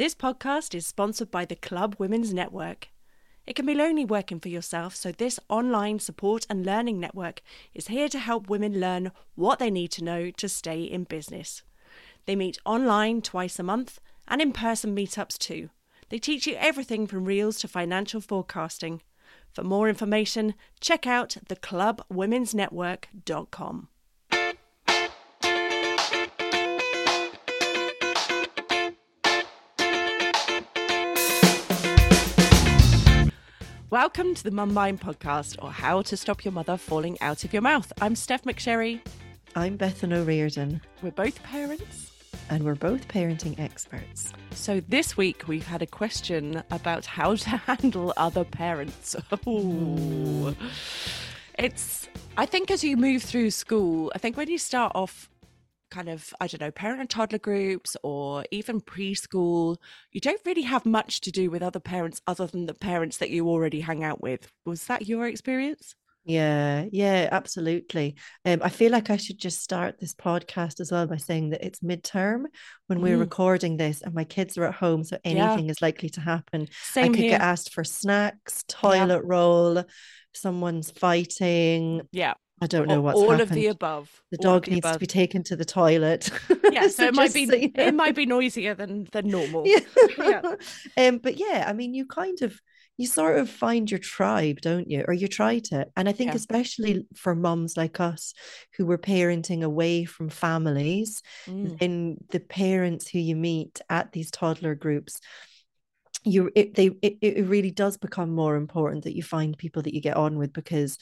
This 0.00 0.14
podcast 0.14 0.74
is 0.74 0.86
sponsored 0.86 1.30
by 1.30 1.44
the 1.44 1.54
Club 1.54 1.94
Women's 1.98 2.32
Network. 2.32 2.88
It 3.46 3.54
can 3.54 3.66
be 3.66 3.74
lonely 3.74 4.06
working 4.06 4.40
for 4.40 4.48
yourself, 4.48 4.96
so 4.96 5.12
this 5.12 5.38
online 5.50 5.98
support 5.98 6.46
and 6.48 6.64
learning 6.64 6.98
network 6.98 7.42
is 7.74 7.88
here 7.88 8.08
to 8.08 8.18
help 8.18 8.48
women 8.48 8.80
learn 8.80 9.12
what 9.34 9.58
they 9.58 9.70
need 9.70 9.90
to 9.90 10.02
know 10.02 10.30
to 10.30 10.48
stay 10.48 10.84
in 10.84 11.04
business. 11.04 11.62
They 12.24 12.34
meet 12.34 12.56
online 12.64 13.20
twice 13.20 13.58
a 13.58 13.62
month 13.62 14.00
and 14.26 14.40
in 14.40 14.52
person 14.52 14.96
meetups 14.96 15.36
too. 15.36 15.68
They 16.08 16.18
teach 16.18 16.46
you 16.46 16.54
everything 16.54 17.06
from 17.06 17.26
reels 17.26 17.58
to 17.58 17.68
financial 17.68 18.22
forecasting. 18.22 19.02
For 19.52 19.64
more 19.64 19.86
information, 19.86 20.54
check 20.80 21.06
out 21.06 21.36
theclubwomensnetwork.com. 21.46 23.88
Welcome 33.90 34.34
to 34.34 34.44
the 34.44 34.50
Mum 34.50 34.72
Mind 34.72 35.00
podcast, 35.00 35.56
or 35.62 35.70
How 35.70 36.02
to 36.02 36.16
Stop 36.16 36.44
Your 36.44 36.52
Mother 36.52 36.76
Falling 36.76 37.16
Out 37.20 37.44
of 37.44 37.52
Your 37.52 37.62
Mouth. 37.62 37.92
I'm 38.00 38.14
Stef 38.14 38.42
McSherry. 38.42 39.00
I'm 39.56 39.76
Bethan 39.76 40.12
O'Riordan, 40.12 40.80
We're 41.02 41.10
both 41.10 41.42
parents. 41.42 42.12
and 42.50 42.62
we're 42.64 42.76
both 42.76 43.08
parenting 43.08 43.58
experts. 43.58 44.32
So 44.52 44.80
this 44.88 45.16
week 45.16 45.48
we've 45.48 45.66
had 45.66 45.82
a 45.82 45.86
question 45.86 46.62
about 46.70 47.04
how 47.06 47.34
to 47.34 47.48
handle 47.66 48.12
other 48.16 48.44
parents. 48.44 49.16
Ooh. 49.48 50.54
It's 51.58 52.08
I 52.36 52.46
think 52.46 52.70
as 52.70 52.84
you 52.84 52.96
move 52.96 53.22
through 53.22 53.50
school, 53.50 54.12
I 54.14 54.18
think 54.18 54.36
when 54.36 54.48
you 54.48 54.58
start 54.58 54.92
off 54.94 55.28
kind 55.90 56.08
of 56.08 56.32
I 56.40 56.46
don't 56.46 56.60
know, 56.60 56.70
parent 56.70 57.00
and 57.00 57.10
toddler 57.10 57.38
groups 57.38 57.96
or 58.02 58.44
even 58.50 58.80
preschool, 58.80 59.76
you 60.12 60.20
don't 60.20 60.40
really 60.46 60.62
have 60.62 60.86
much 60.86 61.20
to 61.22 61.30
do 61.30 61.50
with 61.50 61.62
other 61.62 61.80
parents 61.80 62.20
other 62.26 62.46
than 62.46 62.66
the 62.66 62.74
parents 62.74 63.18
that 63.18 63.30
you 63.30 63.48
already 63.48 63.80
hang 63.80 64.04
out 64.04 64.20
with. 64.22 64.50
Was 64.64 64.84
that 64.86 65.06
your 65.08 65.26
experience? 65.26 65.94
Yeah, 66.24 66.84
yeah, 66.92 67.28
absolutely. 67.32 68.16
Um, 68.44 68.60
I 68.62 68.68
feel 68.68 68.92
like 68.92 69.08
I 69.08 69.16
should 69.16 69.38
just 69.38 69.62
start 69.62 69.98
this 69.98 70.14
podcast 70.14 70.78
as 70.78 70.92
well 70.92 71.06
by 71.06 71.16
saying 71.16 71.50
that 71.50 71.64
it's 71.64 71.80
midterm 71.80 72.44
when 72.88 73.00
we're 73.00 73.16
Mm. 73.16 73.20
recording 73.20 73.78
this 73.78 74.02
and 74.02 74.14
my 74.14 74.24
kids 74.24 74.58
are 74.58 74.66
at 74.66 74.74
home, 74.74 75.02
so 75.02 75.16
Yeah. 75.24 75.30
anything 75.30 75.70
is 75.70 75.80
likely 75.80 76.10
to 76.10 76.20
happen. 76.20 76.68
Same 76.92 77.04
I 77.06 77.08
could 77.08 77.16
here. 77.20 77.30
get 77.30 77.40
asked 77.40 77.72
for 77.72 77.84
snacks, 77.84 78.64
toilet 78.68 79.22
roll, 79.24 79.82
someone's 80.34 80.90
fighting. 80.90 82.02
yeah. 82.12 82.34
I 82.60 82.66
don't 82.66 82.88
know 82.88 83.00
what's 83.00 83.16
all 83.16 83.30
happened. 83.30 83.42
of 83.50 83.54
the 83.54 83.66
above. 83.68 84.22
the 84.30 84.36
dog 84.36 84.64
the 84.66 84.72
needs 84.72 84.90
to 84.90 84.98
be 84.98 85.06
taken 85.06 85.42
to 85.44 85.56
the 85.56 85.64
toilet. 85.64 86.30
Yeah, 86.70 86.88
so, 86.96 87.04
it 87.06 87.14
might 87.14 87.32
be 87.32 87.46
so 87.46 87.54
it 87.56 87.94
might 87.94 88.14
be 88.14 88.26
noisier 88.26 88.74
than 88.74 89.06
than 89.12 89.28
normal. 89.28 89.64
yeah. 89.66 89.80
Yeah. 90.18 90.54
um 91.08 91.18
but 91.18 91.36
yeah 91.38 91.64
i 91.66 91.72
mean 91.72 91.94
you 91.94 92.04
kind 92.06 92.42
of 92.42 92.60
you 92.98 93.06
sort 93.06 93.38
of 93.38 93.48
find 93.48 93.90
your 93.90 93.98
tribe 93.98 94.60
don't 94.60 94.90
you 94.90 95.04
or 95.08 95.14
you 95.14 95.26
try 95.26 95.58
to 95.58 95.86
and 95.96 96.06
i 96.08 96.12
think 96.12 96.28
Yeah. 96.30 96.36
especially 96.36 97.06
for 97.16 97.34
mums 97.34 97.76
like 97.76 97.98
us 97.98 98.34
who 98.76 98.84
were 98.84 98.98
parenting 98.98 99.62
away 99.62 100.04
from 100.04 100.28
families 100.28 101.22
Mm. 101.46 101.78
then 101.78 102.16
the 102.30 102.40
parents 102.40 103.08
who 103.08 103.18
you 103.18 103.36
meet 103.36 103.80
at 103.88 104.12
these 104.12 104.30
toddler 104.30 104.74
groups 104.74 105.18
you 106.24 106.50
it, 106.54 106.74
they 106.74 106.88
it, 107.00 107.16
it 107.22 107.46
really 107.46 107.70
does 107.70 107.96
become 107.96 108.30
more 108.34 108.56
important 108.56 109.04
that 109.04 109.16
you 109.16 109.22
find 109.22 109.56
people 109.56 109.80
that 109.82 109.94
you 109.94 110.02
get 110.02 110.16
on 110.18 110.36
with 110.36 110.52
because 110.52 110.98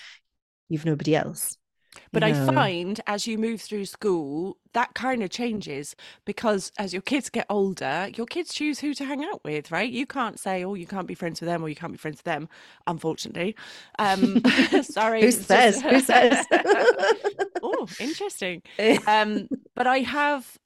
you've 0.69 0.85
nobody 0.85 1.15
else 1.15 1.59
you 1.95 2.03
But 2.13 2.23
I 2.23 2.33
find 2.33 3.01
as 3.07 3.27
you 3.27 3.39
move 3.39 3.61
through 3.61 3.87
school, 3.87 4.57
that 4.73 4.95
kind 4.95 5.23
of 5.23 5.31
changes 5.31 5.97
because 6.25 6.73
as 6.79 6.93
your 6.93 7.03
kids 7.03 7.31
get 7.31 7.47
older, 7.49 8.11
your 8.15 8.27
kids 8.27 8.53
choose 8.53 8.81
who 8.81 8.95
to 8.95 9.05
hang 9.05 9.25
out 9.25 9.43
with, 9.45 9.71
right? 9.71 9.91
You 9.91 10.07
can't 10.07 10.39
say, 10.39 10.65
oh, 10.65 10.75
you 10.75 10.87
can't 10.87 11.07
be 11.07 11.15
friends 11.15 11.41
with 11.41 11.49
them 11.49 11.63
or 11.63 11.69
you 11.69 11.75
can't 11.77 11.93
be 11.93 11.99
friends 11.99 12.19
with 12.19 12.25
them, 12.25 12.49
unfortunately. 12.87 13.57
Um, 13.99 14.43
sorry. 14.83 15.23
who 15.23 15.31
says 15.33 15.81
who 15.81 16.01
says 16.01 16.47
oh, 17.63 17.89
interesting. 17.99 18.63
Um, 19.07 19.49
but 19.75 19.87
I 19.87 19.99
have, 20.01 20.59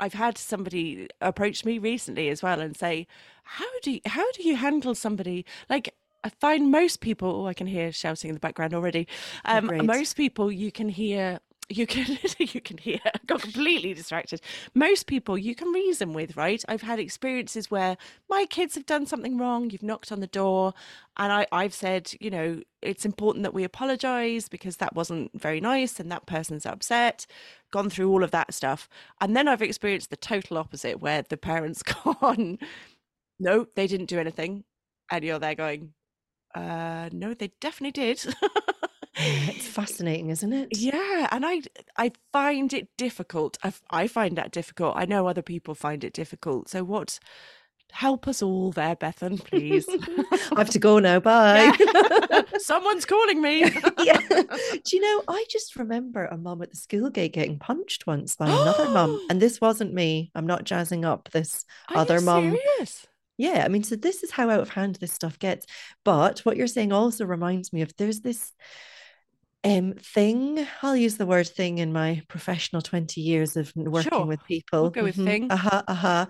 I've 0.00 0.14
had 0.14 0.38
somebody 0.38 1.08
approach 1.20 1.64
me 1.64 1.78
recently 1.78 2.28
as 2.28 2.42
well 2.42 2.60
and 2.60 2.76
say, 2.76 3.06
how 3.44 3.66
do 3.82 3.92
you, 3.92 4.00
how 4.06 4.30
do 4.32 4.42
you 4.42 4.56
handle 4.56 4.94
somebody 4.94 5.44
like? 5.68 5.94
I 6.24 6.30
find 6.40 6.70
most 6.70 7.00
people. 7.00 7.42
Oh, 7.42 7.46
I 7.46 7.54
can 7.54 7.66
hear 7.66 7.92
shouting 7.92 8.30
in 8.30 8.34
the 8.34 8.40
background 8.40 8.72
already. 8.74 9.06
Um, 9.44 9.66
great. 9.66 9.84
most 9.84 10.16
people 10.16 10.50
you 10.50 10.72
can 10.72 10.88
hear. 10.88 11.38
You 11.68 11.86
can 11.86 12.18
you 12.38 12.60
can 12.62 12.78
hear. 12.78 12.98
I 13.04 13.18
got 13.26 13.42
completely 13.42 13.92
distracted. 13.92 14.40
Most 14.74 15.06
people 15.06 15.36
you 15.36 15.54
can 15.54 15.68
reason 15.68 16.14
with, 16.14 16.36
right? 16.36 16.64
I've 16.66 16.82
had 16.82 16.98
experiences 16.98 17.70
where 17.70 17.98
my 18.28 18.46
kids 18.46 18.74
have 18.74 18.86
done 18.86 19.04
something 19.04 19.36
wrong. 19.36 19.68
You've 19.68 19.82
knocked 19.82 20.12
on 20.12 20.20
the 20.20 20.26
door, 20.26 20.72
and 21.18 21.30
I 21.30 21.46
I've 21.52 21.74
said, 21.74 22.14
you 22.20 22.30
know, 22.30 22.62
it's 22.80 23.04
important 23.04 23.42
that 23.42 23.54
we 23.54 23.64
apologize 23.64 24.48
because 24.48 24.78
that 24.78 24.94
wasn't 24.94 25.38
very 25.38 25.60
nice, 25.60 26.00
and 26.00 26.10
that 26.10 26.26
person's 26.26 26.64
upset. 26.64 27.26
Gone 27.70 27.90
through 27.90 28.10
all 28.10 28.24
of 28.24 28.30
that 28.30 28.54
stuff, 28.54 28.88
and 29.20 29.36
then 29.36 29.46
I've 29.46 29.62
experienced 29.62 30.08
the 30.08 30.16
total 30.16 30.56
opposite, 30.56 31.00
where 31.00 31.22
the 31.22 31.36
parents 31.36 31.82
gone, 32.04 32.58
no, 33.38 33.66
they 33.74 33.86
didn't 33.86 34.06
do 34.06 34.18
anything, 34.18 34.64
and 35.10 35.24
you're 35.24 35.38
there 35.38 35.54
going, 35.54 35.92
uh, 36.54 37.08
no, 37.12 37.34
they 37.34 37.52
definitely 37.60 37.92
did. 37.92 38.24
it's 39.16 39.66
fascinating 39.80 40.30
isn't 40.30 40.52
it 40.52 40.68
Yeah, 40.76 41.28
and 41.30 41.44
I 41.46 41.62
I 41.96 42.12
find 42.32 42.72
it 42.72 42.88
difficult. 42.96 43.58
I 43.90 44.06
find 44.08 44.36
that 44.36 44.50
difficult. 44.52 44.94
I 44.96 45.04
know 45.04 45.26
other 45.26 45.42
people 45.42 45.74
find 45.74 46.04
it 46.04 46.12
difficult. 46.12 46.68
So 46.68 46.84
what? 46.84 47.18
Help 47.92 48.26
us 48.26 48.42
all 48.42 48.72
there, 48.72 48.96
Bethan, 48.96 49.38
please. 49.44 49.86
I 50.52 50.58
have 50.58 50.70
to 50.70 50.80
go 50.80 50.98
now. 50.98 51.20
Bye. 51.30 51.72
Yeah. 51.78 52.42
Someone's 52.58 53.04
calling 53.04 53.40
me. 53.40 53.60
yeah. 54.02 54.18
Do 54.28 54.96
you 54.96 55.00
know, 55.00 55.22
I 55.28 55.44
just 55.48 55.76
remember 55.76 56.26
a 56.26 56.36
mum 56.36 56.60
at 56.62 56.70
the 56.70 56.76
school 56.76 57.08
gate 57.08 57.34
getting 57.34 57.56
punched 57.60 58.04
once 58.04 58.34
by 58.34 58.46
another 58.48 58.88
mum. 58.88 59.20
And 59.30 59.40
this 59.40 59.60
wasn't 59.60 59.94
me. 59.94 60.32
I'm 60.34 60.46
not 60.46 60.64
jazzing 60.64 61.04
up 61.04 61.30
this. 61.30 61.64
Are 61.90 61.98
Other 61.98 62.20
mum. 62.20 62.50
serious? 62.78 63.06
Yeah. 63.36 63.62
I 63.64 63.68
mean, 63.68 63.82
so 63.82 63.96
this 63.96 64.22
is 64.22 64.30
how 64.30 64.48
out 64.50 64.60
of 64.60 64.68
hand 64.70 64.96
this 64.96 65.12
stuff 65.12 65.38
gets. 65.38 65.66
But 66.04 66.40
what 66.40 66.56
you're 66.56 66.66
saying 66.66 66.92
also 66.92 67.24
reminds 67.26 67.72
me 67.72 67.82
of 67.82 67.92
there's 67.96 68.20
this 68.20 68.52
um 69.64 69.94
thing. 69.94 70.66
I'll 70.82 70.96
use 70.96 71.16
the 71.16 71.24
word 71.26 71.48
thing 71.48 71.78
in 71.78 71.92
my 71.92 72.22
professional 72.28 72.82
20 72.82 73.20
years 73.22 73.56
of 73.56 73.72
working 73.74 74.10
Sure. 74.10 74.26
with 74.26 74.44
people. 74.44 74.82
We'll 74.82 74.90
go 74.90 75.02
with 75.04 75.16
Mhm. 75.16 75.24
thing. 75.24 75.50
Uh-huh, 75.50 75.82
uh-huh. 75.88 76.26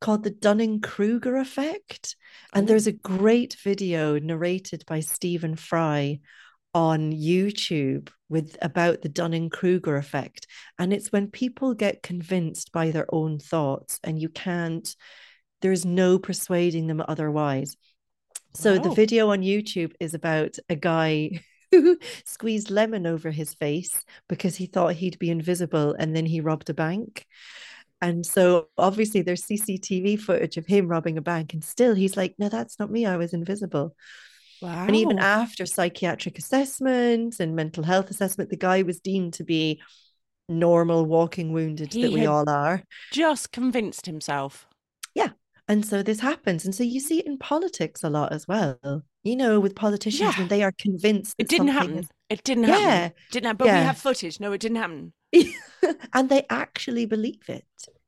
Called 0.00 0.22
the 0.22 0.30
Dunning-Kruger 0.30 1.36
effect. 1.38 2.14
And 2.52 2.64
Oh. 2.64 2.66
there's 2.68 2.86
a 2.86 2.92
great 2.92 3.54
video 3.64 4.18
narrated 4.18 4.84
by 4.86 5.00
Stephen 5.00 5.56
Fry 5.56 6.20
on 6.74 7.10
YouTube 7.12 8.10
with 8.28 8.56
about 8.60 9.00
the 9.00 9.08
Dunning-Kruger 9.08 9.96
effect. 9.96 10.46
And 10.78 10.92
it's 10.92 11.10
when 11.10 11.30
people 11.30 11.72
get 11.72 12.02
convinced 12.02 12.70
by 12.70 12.90
their 12.90 13.06
own 13.14 13.38
thoughts 13.38 13.98
and 14.04 14.20
you 14.20 14.28
can't, 14.28 14.94
there's 15.64 15.86
no 15.86 16.18
persuading 16.18 16.88
them 16.88 17.02
otherwise. 17.08 17.74
So 18.52 18.76
the 18.76 18.90
video 18.90 19.30
on 19.30 19.40
YouTube 19.40 19.92
is 19.98 20.12
about 20.12 20.58
a 20.68 20.76
guy 20.76 21.40
who 21.70 21.98
squeezed 22.26 22.70
lemon 22.70 23.06
over 23.06 23.30
his 23.30 23.54
face 23.54 24.04
because 24.28 24.56
he 24.56 24.66
thought 24.66 24.94
he'd 24.94 25.18
be 25.18 25.30
invisible 25.30 25.96
and 25.98 26.14
then 26.14 26.26
he 26.26 26.42
robbed 26.42 26.68
a 26.68 26.74
bank. 26.74 27.24
And 28.02 28.26
so 28.26 28.68
obviously 28.76 29.22
there's 29.22 29.46
CCTV 29.46 30.20
footage 30.20 30.58
of 30.58 30.66
him 30.66 30.86
robbing 30.86 31.16
a 31.16 31.22
bank 31.22 31.54
and 31.54 31.64
still 31.64 31.94
he's 31.94 32.14
like, 32.14 32.34
no, 32.38 32.50
that's 32.50 32.78
not 32.78 32.90
me. 32.90 33.06
I 33.06 33.16
was 33.16 33.32
invisible. 33.32 33.96
Wow. 34.60 34.84
And 34.86 34.94
even 34.94 35.18
after 35.18 35.64
psychiatric 35.64 36.36
assessment 36.36 37.40
and 37.40 37.56
mental 37.56 37.84
health 37.84 38.10
assessment, 38.10 38.50
the 38.50 38.58
guy 38.58 38.82
was 38.82 39.00
deemed 39.00 39.32
to 39.34 39.44
be 39.44 39.80
normal, 40.46 41.06
walking 41.06 41.54
wounded 41.54 41.94
He 41.94 42.02
that 42.02 42.12
we 42.12 42.26
all 42.26 42.50
are. 42.50 42.82
just 43.12 43.50
convinced 43.50 44.04
himself. 44.04 44.68
And 45.66 45.84
so 45.84 46.02
this 46.02 46.20
happens. 46.20 46.64
And 46.64 46.74
so 46.74 46.82
you 46.82 47.00
see 47.00 47.20
it 47.20 47.26
in 47.26 47.38
politics 47.38 48.04
a 48.04 48.10
lot 48.10 48.32
as 48.32 48.46
well. 48.46 49.02
You 49.22 49.36
know, 49.36 49.58
with 49.60 49.74
politicians 49.74 50.20
Yeah. 50.20 50.38
when 50.38 50.48
they 50.48 50.62
are 50.62 50.72
convinced 50.78 51.34
It 51.38 51.48
didn't 51.48 51.68
happen. 51.68 52.06
It 52.28 52.44
didn't 52.44 52.64
happen. 52.64 52.82
Yeah. 52.82 53.08
Didn't 53.30 53.46
happen. 53.46 53.66
But 53.66 53.72
we 53.72 53.80
have 53.80 53.96
footage. 53.98 54.40
No, 54.40 54.52
it 54.52 54.60
didn't 54.60 54.76
happen. 54.76 55.12
and 56.12 56.28
they 56.28 56.44
actually 56.50 57.06
believe 57.06 57.48
it. 57.48 57.64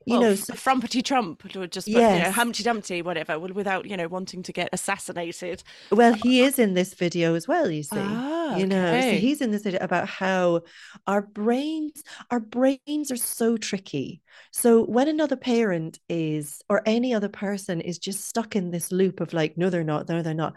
You 0.07 0.13
well, 0.13 0.23
know, 0.23 0.31
f- 0.31 0.39
so 0.39 0.55
frumpety 0.55 1.05
Trump, 1.05 1.45
or 1.57 1.67
just 1.67 1.89
you 1.89 1.97
know, 1.97 2.31
Humpty 2.31 2.63
Dumpty, 2.63 3.03
whatever, 3.03 3.41
well, 3.41 3.53
without 3.53 3.87
you 3.91 3.97
know 3.97 4.07
wanting 4.07 4.43
to 4.45 4.53
get 4.53 4.69
assassinated. 4.73 5.65
Well, 5.91 6.15
he 6.15 6.43
is 6.43 6.61
in 6.61 6.75
this 6.75 6.95
video 6.95 7.35
as 7.35 7.49
well, 7.49 7.69
you 7.69 7.83
see. 7.83 7.97
Ah, 7.99 8.57
you 8.57 8.67
know, 8.67 9.01
so 9.01 9.11
he's 9.17 9.41
in 9.41 9.51
this 9.51 9.65
video 9.65 9.83
about 9.83 10.09
how 10.09 10.63
our 11.09 11.23
brains, 11.23 12.05
our 12.31 12.39
brains 12.39 13.11
are 13.11 13.17
so 13.17 13.57
tricky. 13.57 14.23
So 14.53 14.85
when 14.85 15.09
another 15.09 15.37
parent 15.37 15.99
is, 16.09 16.63
or 16.69 16.83
any 16.87 17.13
other 17.13 17.29
person 17.29 17.81
is 17.81 17.99
just 17.99 18.27
stuck 18.27 18.55
in 18.55 18.71
this 18.71 18.93
loop 18.93 19.21
of 19.21 19.33
like, 19.33 19.59
no, 19.59 19.71
they're 19.71 19.83
not, 19.83 20.09
no, 20.09 20.23
they're 20.23 20.35
not. 20.35 20.57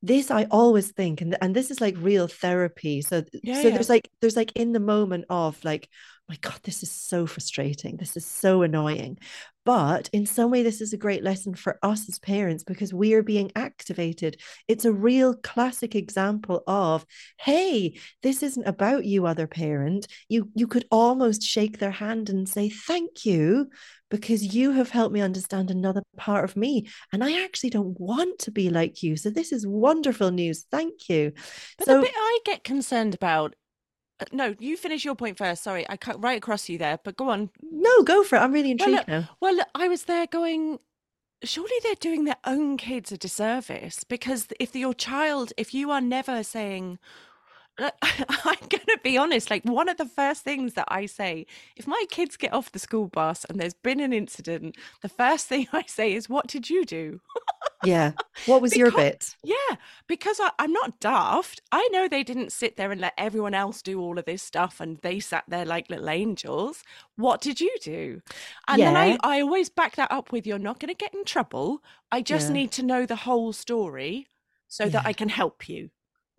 This 0.00 0.30
I 0.30 0.44
always 0.50 0.92
think, 0.92 1.20
and 1.20 1.36
and 1.40 1.54
this 1.54 1.70
is 1.70 1.80
like 1.80 1.96
real 1.98 2.28
therapy. 2.28 3.02
So 3.02 3.24
Yeah, 3.42 3.60
so 3.62 3.68
yeah. 3.68 3.74
there's 3.74 3.88
like 3.88 4.08
there's 4.20 4.36
like 4.36 4.52
in 4.54 4.72
the 4.72 4.80
moment 4.80 5.24
of 5.28 5.62
like, 5.64 5.88
oh 5.90 6.24
my 6.28 6.36
God, 6.40 6.60
this 6.62 6.82
is 6.82 6.90
so 6.90 7.26
frustrating. 7.26 7.96
This 7.96 8.16
is 8.16 8.24
so 8.24 8.62
annoying. 8.62 9.18
But 9.68 10.08
in 10.14 10.24
some 10.24 10.50
way, 10.50 10.62
this 10.62 10.80
is 10.80 10.94
a 10.94 10.96
great 10.96 11.22
lesson 11.22 11.52
for 11.52 11.78
us 11.82 12.08
as 12.08 12.18
parents 12.18 12.64
because 12.64 12.94
we 12.94 13.12
are 13.12 13.22
being 13.22 13.52
activated. 13.54 14.40
It's 14.66 14.86
a 14.86 14.92
real 14.94 15.34
classic 15.34 15.94
example 15.94 16.62
of, 16.66 17.04
hey, 17.38 17.98
this 18.22 18.42
isn't 18.42 18.66
about 18.66 19.04
you, 19.04 19.26
other 19.26 19.46
parent. 19.46 20.06
You 20.30 20.50
you 20.54 20.68
could 20.68 20.86
almost 20.90 21.42
shake 21.42 21.76
their 21.76 21.90
hand 21.90 22.30
and 22.30 22.48
say, 22.48 22.70
thank 22.70 23.26
you, 23.26 23.68
because 24.08 24.54
you 24.54 24.70
have 24.70 24.88
helped 24.88 25.12
me 25.12 25.20
understand 25.20 25.70
another 25.70 26.02
part 26.16 26.44
of 26.44 26.56
me. 26.56 26.88
And 27.12 27.22
I 27.22 27.44
actually 27.44 27.68
don't 27.68 28.00
want 28.00 28.38
to 28.38 28.50
be 28.50 28.70
like 28.70 29.02
you. 29.02 29.18
So 29.18 29.28
this 29.28 29.52
is 29.52 29.66
wonderful 29.66 30.30
news. 30.30 30.64
Thank 30.70 31.10
you. 31.10 31.32
But 31.76 31.88
so 31.88 31.96
the 31.96 32.06
bit 32.06 32.14
I 32.16 32.38
get 32.46 32.64
concerned 32.64 33.14
about 33.14 33.54
no, 34.32 34.54
you 34.58 34.76
finish 34.76 35.04
your 35.04 35.14
point 35.14 35.38
first. 35.38 35.62
Sorry, 35.62 35.86
I 35.88 35.96
cut 35.96 36.22
right 36.22 36.38
across 36.38 36.68
you 36.68 36.78
there, 36.78 36.98
but 37.02 37.16
go 37.16 37.30
on. 37.30 37.50
no, 37.62 38.02
go 38.02 38.24
for 38.24 38.36
it. 38.36 38.40
I'm 38.40 38.52
really 38.52 38.70
Well, 38.78 38.90
intrigued 38.90 38.98
look, 38.98 39.08
now. 39.08 39.28
well, 39.40 39.58
I 39.74 39.88
was 39.88 40.04
there 40.04 40.26
going, 40.26 40.78
surely 41.44 41.74
they're 41.82 41.94
doing 41.94 42.24
their 42.24 42.36
own 42.44 42.76
kids 42.76 43.12
a 43.12 43.18
disservice 43.18 44.04
because 44.04 44.48
if 44.58 44.74
your 44.74 44.94
child, 44.94 45.52
if 45.56 45.72
you 45.74 45.90
are 45.90 46.00
never 46.00 46.42
saying, 46.42 46.98
uh, 47.78 47.90
I'm 48.02 48.58
going 48.68 48.86
to 48.86 48.98
be 49.04 49.16
honest, 49.16 49.50
like 49.50 49.64
one 49.64 49.88
of 49.88 49.98
the 49.98 50.06
first 50.06 50.42
things 50.42 50.74
that 50.74 50.88
I 50.88 51.06
say, 51.06 51.46
if 51.76 51.86
my 51.86 52.04
kids 52.10 52.36
get 52.36 52.52
off 52.52 52.72
the 52.72 52.80
school 52.80 53.06
bus 53.06 53.44
and 53.48 53.60
there's 53.60 53.74
been 53.74 54.00
an 54.00 54.12
incident, 54.12 54.76
the 55.00 55.08
first 55.08 55.46
thing 55.46 55.68
I 55.72 55.84
say 55.86 56.12
is, 56.12 56.28
What 56.28 56.48
did 56.48 56.68
you 56.68 56.84
do? 56.84 57.20
Yeah. 57.82 58.12
What 58.44 58.60
was 58.62 58.76
your 58.76 58.90
bit? 58.90 59.36
Yeah, 59.42 59.76
because 60.08 60.40
I, 60.40 60.50
I'm 60.58 60.72
not 60.72 60.98
daft. 61.00 61.60
I 61.70 61.88
know 61.92 62.08
they 62.08 62.24
didn't 62.24 62.52
sit 62.52 62.76
there 62.76 62.90
and 62.90 63.00
let 63.00 63.14
everyone 63.16 63.54
else 63.54 63.82
do 63.82 64.00
all 64.00 64.18
of 64.18 64.24
this 64.24 64.42
stuff 64.42 64.80
and 64.80 64.98
they 65.02 65.20
sat 65.20 65.44
there 65.48 65.64
like 65.64 65.88
little 65.90 66.10
angels. 66.10 66.82
What 67.16 67.40
did 67.40 67.60
you 67.60 67.74
do? 67.82 68.20
And 68.66 68.84
then 68.84 68.96
I, 68.96 69.16
I 69.22 69.40
always 69.40 69.70
back 69.70 69.96
that 69.96 70.10
up 70.10 70.32
with 70.32 70.46
you're 70.46 70.58
not 70.58 70.80
going 70.80 70.92
to 70.92 70.98
get 70.98 71.14
in 71.14 71.24
trouble. 71.24 71.82
I 72.10 72.22
just 72.22 72.48
Yeah. 72.48 72.54
need 72.54 72.72
to 72.72 72.82
know 72.82 73.06
the 73.06 73.16
whole 73.16 73.52
story 73.52 74.28
so 74.66 74.88
that 74.88 75.02
I 75.06 75.12
can 75.12 75.28
help 75.28 75.68
you. 75.68 75.90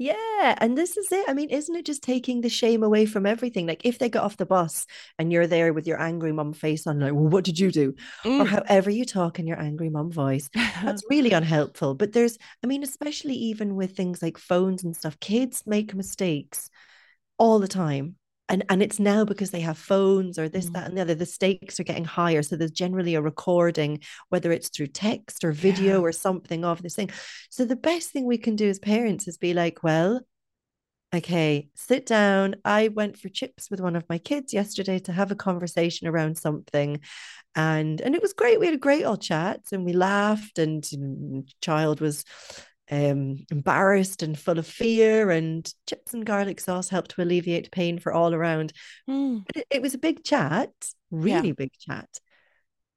Yeah, 0.02 0.56
and 0.60 0.78
this 0.78 0.96
is 0.96 1.12
it. 1.12 1.28
I 1.28 1.34
mean, 1.34 1.50
isn't 1.50 1.76
it 1.76 1.86
just 1.86 2.02
taking 2.04 2.40
the 2.40 2.48
shame 2.48 2.84
away 2.84 3.06
from 3.06 3.26
everything? 3.26 3.68
Like 3.68 3.82
if 3.84 4.00
they 4.00 4.08
got 4.08 4.24
off 4.24 4.38
the 4.38 4.46
bus 4.46 4.86
and 5.18 5.30
you're 5.30 5.46
there 5.46 5.74
with 5.74 5.88
your 5.88 6.00
angry 6.02 6.32
mum 6.32 6.54
face 6.54 6.88
on, 6.88 7.02
like, 7.02 7.14
well, 7.14 7.28
what 7.28 7.44
did 7.44 7.60
you 7.60 7.70
do? 7.70 7.96
Or 8.38 8.46
Mm. 8.46 8.48
however 8.48 8.90
you 8.90 9.04
talk 9.04 9.40
in 9.40 9.46
your 9.46 9.60
angry 9.60 9.90
mum 9.90 10.10
voice. 10.10 10.50
That's 10.86 11.04
really 11.10 11.32
unhelpful. 11.34 11.96
But 11.96 12.14
there's, 12.14 12.38
I 12.64 12.68
mean, 12.68 12.82
especially 12.82 13.34
even 13.36 13.76
with 13.76 13.98
things 13.98 14.22
like 14.22 14.38
phones 14.38 14.86
and 14.86 14.96
stuff, 14.96 15.20
kids 15.20 15.64
make 15.66 15.94
mistakes 15.94 16.70
all 17.38 17.60
the 17.60 17.68
time. 17.68 18.16
And 18.50 18.64
and 18.70 18.82
it's 18.82 19.00
now 19.00 19.24
because 19.26 19.52
they 19.52 19.62
have 19.62 19.78
phones 19.78 20.40
or 20.40 20.50
this, 20.50 20.70
Mm. 20.70 20.74
that, 20.74 20.88
and 20.88 20.98
the 20.98 21.02
other, 21.02 21.16
the 21.16 21.26
stakes 21.26 21.80
are 21.80 21.84
getting 21.84 22.06
higher. 22.06 22.42
So 22.44 22.56
there's 22.56 22.72
generally 22.72 23.16
a 23.16 23.22
recording, 23.22 24.02
whether 24.30 24.52
it's 24.52 24.70
through 24.70 24.88
text 24.88 25.44
or 25.44 25.52
video 25.52 25.96
Yeah. 26.00 26.00
or 26.06 26.12
something 26.12 26.66
of 26.66 26.82
this 26.82 26.96
thing. 26.96 27.12
So 27.50 27.64
the 27.66 27.76
best 27.76 28.10
thing 28.12 28.26
we 28.26 28.38
can 28.40 28.56
do 28.56 28.68
as 28.68 28.80
parents 28.80 29.28
is 29.28 29.38
be 29.38 29.54
like, 29.54 29.84
well, 29.84 30.22
okay, 31.14 31.70
sit 31.76 32.06
down. 32.06 32.56
I 32.66 32.90
went 32.90 33.18
for 33.18 33.30
chips 33.30 33.70
with 33.72 33.80
one 33.80 33.96
of 33.96 34.06
my 34.10 34.18
kids 34.18 34.54
yesterday 34.54 35.00
to 35.00 35.12
have 35.12 35.32
a 35.32 35.36
conversation 35.36 36.08
around 36.08 36.38
something. 36.38 37.00
And 37.56 38.00
and 38.02 38.16
it 38.16 38.22
was 38.22 38.34
great. 38.34 38.60
We 38.60 38.68
had 38.68 38.76
a 38.76 38.80
great 38.80 39.06
old 39.06 39.22
chat 39.22 39.62
and 39.72 39.86
we 39.86 39.94
laughed 39.94 40.60
and 40.60 40.84
mm, 40.84 41.48
child 41.62 42.00
was 42.00 42.24
um 42.92 43.38
embarrassed 43.52 44.24
and 44.24 44.38
full 44.38 44.58
of 44.58 44.66
fear 44.66 45.30
and 45.30 45.72
chips 45.88 46.14
and 46.14 46.26
garlic 46.26 46.60
sauce 46.60 46.90
helped 46.90 47.12
to 47.12 47.22
alleviate 47.22 47.72
pain 47.72 48.00
for 48.00 48.12
all 48.12 48.34
around. 48.34 48.74
Mm. 49.10 49.46
But 49.46 49.58
it, 49.58 49.68
it 49.70 49.82
was 49.82 49.94
a 49.94 50.00
big 50.00 50.24
chat, 50.24 50.72
really 51.12 51.52
big 51.52 51.72
chat. 51.80 52.10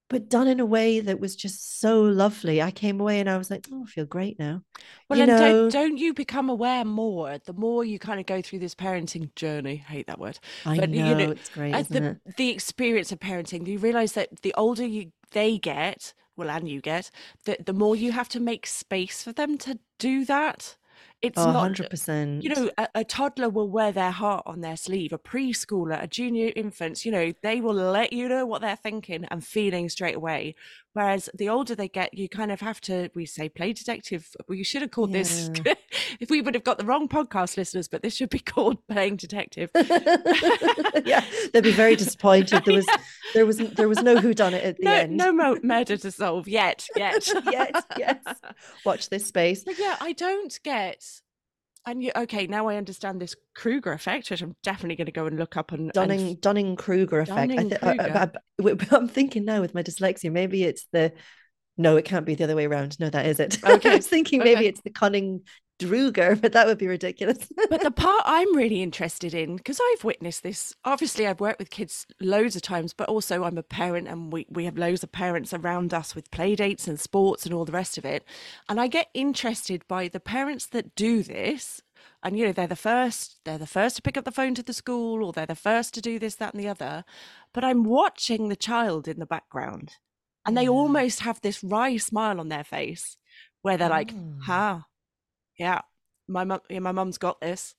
But 0.08 0.28
done 0.28 0.46
in 0.46 0.60
a 0.60 0.66
way 0.66 1.00
that 1.00 1.20
was 1.20 1.34
just 1.34 1.80
so 1.80 2.02
lovely. 2.02 2.60
I 2.60 2.70
came 2.70 3.00
away 3.00 3.18
and 3.18 3.30
I 3.30 3.38
was 3.38 3.50
like, 3.50 3.66
oh, 3.72 3.84
I 3.84 3.86
feel 3.86 4.04
great 4.04 4.38
now. 4.38 4.60
Well, 5.08 5.18
you 5.18 5.22
and 5.22 5.32
know, 5.32 5.38
don't, 5.38 5.72
don't 5.72 5.96
you 5.96 6.12
become 6.12 6.50
aware 6.50 6.84
more 6.84 7.38
the 7.46 7.54
more 7.54 7.82
you 7.82 7.98
kind 7.98 8.20
of 8.20 8.26
go 8.26 8.42
through 8.42 8.58
this 8.58 8.74
parenting 8.74 9.34
journey? 9.36 9.76
hate 9.76 10.08
that 10.08 10.18
word. 10.18 10.38
I 10.66 10.76
but, 10.76 10.90
know, 10.90 11.08
you 11.08 11.14
know, 11.14 11.30
it's 11.30 11.48
great, 11.48 11.74
as 11.74 11.90
isn't 11.90 12.02
the 12.02 12.10
it? 12.10 12.36
the 12.36 12.50
experience 12.50 13.10
of 13.10 13.20
parenting, 13.20 13.66
you 13.66 13.78
realize 13.78 14.12
that 14.12 14.42
the 14.42 14.52
older 14.54 14.84
you 14.84 15.12
they 15.30 15.56
get, 15.56 16.12
well, 16.36 16.50
and 16.50 16.68
you 16.68 16.80
get, 16.80 17.10
the 17.44 17.56
the 17.64 17.72
more 17.72 17.96
you 17.96 18.12
have 18.12 18.28
to 18.30 18.40
make 18.40 18.66
space 18.66 19.22
for 19.22 19.32
them 19.32 19.58
to 19.58 19.78
do 19.98 20.24
that. 20.24 20.76
It's 21.20 21.38
Oh, 21.38 21.52
not, 21.52 21.70
100%. 21.70 22.42
you 22.42 22.48
know, 22.52 22.68
a, 22.76 22.88
a 22.96 23.04
toddler 23.04 23.48
will 23.48 23.68
wear 23.68 23.92
their 23.92 24.10
heart 24.10 24.42
on 24.44 24.60
their 24.60 24.76
sleeve. 24.76 25.12
A 25.12 25.18
preschooler, 25.18 26.02
a 26.02 26.08
junior 26.08 26.50
infant, 26.56 27.04
you 27.04 27.12
know, 27.12 27.32
they 27.44 27.60
will 27.60 27.74
let 27.74 28.12
you 28.12 28.28
know 28.28 28.44
what 28.44 28.60
they're 28.60 28.74
thinking 28.74 29.24
and 29.30 29.44
feeling 29.44 29.88
straight 29.88 30.16
away. 30.16 30.56
Whereas 30.94 31.30
the 31.32 31.48
older 31.48 31.76
they 31.76 31.86
get, 31.88 32.12
you 32.12 32.28
kind 32.28 32.50
of 32.50 32.60
have 32.60 32.80
to, 32.82 33.08
we 33.14 33.24
say, 33.24 33.48
play 33.48 33.72
detective. 33.72 34.34
We 34.48 34.64
should 34.64 34.82
have 34.82 34.90
called 34.90 35.12
this, 35.12 35.48
if 36.20 36.28
we 36.28 36.42
would 36.42 36.54
have 36.54 36.64
got 36.64 36.78
the 36.78 36.84
wrong 36.84 37.06
podcast 37.06 37.56
listeners, 37.56 37.86
but 37.86 38.02
this 38.02 38.16
should 38.16 38.30
be 38.30 38.38
called 38.54 38.84
playing 38.88 39.16
detective. 39.16 39.70
yeah, 41.04 41.24
they'd 41.52 41.62
be 41.62 41.70
very 41.72 41.94
disappointed. 41.96 42.64
There 42.64 42.74
was 42.74 42.86
there 43.34 43.46
was 43.46 43.58
there 43.58 43.88
was 43.88 44.02
no 44.02 44.16
who 44.16 44.34
done 44.34 44.54
it 44.54 44.64
at 44.64 44.76
the 44.78 44.84
no, 44.84 44.92
end. 44.92 45.16
no 45.16 45.32
mo- 45.32 45.58
murder 45.62 45.96
to 45.96 46.10
solve 46.10 46.48
yet, 46.48 46.86
yet, 46.96 47.28
Yet, 47.50 47.84
yes. 47.98 48.18
Watch 48.84 49.08
this 49.10 49.26
space. 49.26 49.64
But 49.64 49.78
yeah, 49.78 49.96
I 50.00 50.12
don't 50.12 50.58
get. 50.62 51.04
And 51.84 52.00
you, 52.00 52.12
okay, 52.14 52.46
now 52.46 52.68
I 52.68 52.76
understand 52.76 53.20
this 53.20 53.34
Kruger 53.56 53.92
effect, 53.92 54.30
which 54.30 54.40
I'm 54.40 54.54
definitely 54.62 54.94
going 54.94 55.06
to 55.06 55.12
go 55.12 55.26
and 55.26 55.36
look 55.36 55.56
up 55.56 55.72
and, 55.72 55.80
and 55.80 55.92
Dunning 55.92 56.36
Dunning 56.36 56.76
Kruger 56.76 57.20
effect. 57.20 57.52
I 57.52 57.56
thi- 57.56 57.76
I- 57.82 57.96
Dunning-Kruger. 57.96 58.32
I, 58.92 58.96
am 58.96 59.08
thinking 59.08 59.44
now 59.44 59.60
with 59.60 59.74
my 59.74 59.82
dyslexia, 59.82 60.30
maybe 60.30 60.62
it's 60.62 60.86
the 60.92 61.12
no, 61.78 61.96
it 61.96 62.04
can't 62.04 62.26
be 62.26 62.34
the 62.34 62.44
other 62.44 62.56
way 62.56 62.66
around. 62.66 63.00
No, 63.00 63.08
that 63.08 63.26
is 63.26 63.40
it. 63.40 63.58
Okay, 63.64 63.92
I 63.92 63.96
was 63.96 64.06
thinking 64.06 64.40
maybe 64.40 64.56
okay. 64.56 64.66
it's 64.66 64.82
the 64.82 64.90
cunning 64.90 65.42
Druger, 65.78 66.36
but 66.40 66.52
that 66.52 66.66
would 66.66 66.78
be 66.78 66.86
ridiculous. 66.86 67.48
but 67.68 67.80
the 67.82 67.90
part 68.06 68.22
I'm 68.24 68.54
really 68.56 68.82
interested 68.82 69.34
in, 69.34 69.56
because 69.56 69.80
I've 69.92 70.04
witnessed 70.04 70.42
this, 70.42 70.74
obviously 70.84 71.26
I've 71.26 71.40
worked 71.40 71.58
with 71.58 71.70
kids 71.70 72.06
loads 72.20 72.56
of 72.56 72.62
times, 72.62 72.92
but 72.92 73.08
also 73.08 73.44
I'm 73.44 73.58
a 73.58 73.62
parent 73.62 74.08
and 74.08 74.32
we, 74.32 74.46
we 74.50 74.64
have 74.64 74.78
loads 74.78 75.02
of 75.02 75.12
parents 75.12 75.52
around 75.52 75.92
us 75.92 76.14
with 76.14 76.30
play 76.30 76.54
dates 76.54 76.86
and 76.86 77.00
sports 77.00 77.44
and 77.44 77.54
all 77.54 77.64
the 77.64 77.72
rest 77.72 77.98
of 77.98 78.04
it. 78.04 78.24
And 78.68 78.80
I 78.80 78.86
get 78.86 79.08
interested 79.14 79.86
by 79.88 80.08
the 80.08 80.20
parents 80.20 80.66
that 80.66 80.94
do 80.94 81.22
this. 81.22 81.82
And 82.22 82.38
you 82.38 82.46
know, 82.46 82.52
they're 82.52 82.66
the 82.66 82.76
first, 82.76 83.38
they're 83.44 83.58
the 83.58 83.66
first 83.66 83.96
to 83.96 84.02
pick 84.02 84.16
up 84.16 84.24
the 84.24 84.30
phone 84.30 84.54
to 84.54 84.62
the 84.62 84.72
school, 84.72 85.24
or 85.24 85.32
they're 85.32 85.46
the 85.46 85.54
first 85.56 85.94
to 85.94 86.00
do 86.00 86.18
this, 86.18 86.36
that, 86.36 86.54
and 86.54 86.62
the 86.62 86.68
other. 86.68 87.04
But 87.52 87.64
I'm 87.64 87.84
watching 87.84 88.48
the 88.48 88.56
child 88.56 89.08
in 89.08 89.18
the 89.18 89.26
background. 89.26 89.92
And 90.44 90.56
they 90.56 90.64
Yeah. 90.64 90.70
almost 90.70 91.20
have 91.20 91.40
this 91.40 91.62
wry 91.62 91.96
smile 91.96 92.40
on 92.40 92.48
their 92.48 92.64
face 92.64 93.16
where 93.62 93.76
they're 93.76 93.88
like, 93.88 94.12
mm. 94.12 94.38
Oh. 94.40 94.42
ha, 94.44 94.84
yeah, 95.58 95.82
my 96.28 96.44
mum, 96.44 96.60
yeah, 96.68 96.80
my 96.80 96.92
mum's 96.92 97.18
got 97.18 97.40
this. 97.40 97.74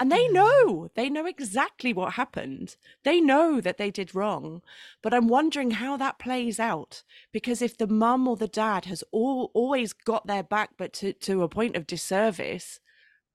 And 0.00 0.10
they 0.10 0.26
mm. 0.26 0.32
know, 0.32 0.90
they 0.94 1.08
know 1.08 1.26
exactly 1.26 1.92
what 1.92 2.14
happened. 2.14 2.76
They 3.04 3.20
know 3.20 3.60
that 3.60 3.78
they 3.78 3.90
did 3.90 4.14
wrong. 4.14 4.62
But 5.02 5.14
I'm 5.14 5.28
wondering 5.28 5.72
how 5.72 5.96
that 5.98 6.18
plays 6.18 6.58
out. 6.58 7.02
Because 7.32 7.62
if 7.62 7.78
the 7.78 7.86
mum 7.86 8.26
or 8.26 8.36
the 8.36 8.48
dad 8.48 8.86
has 8.86 9.04
all, 9.12 9.50
always 9.54 9.92
got 9.92 10.26
their 10.26 10.42
back, 10.42 10.70
but 10.76 10.92
to, 10.94 11.12
to 11.12 11.42
a 11.42 11.48
point 11.48 11.76
of 11.76 11.86
disservice, 11.86 12.80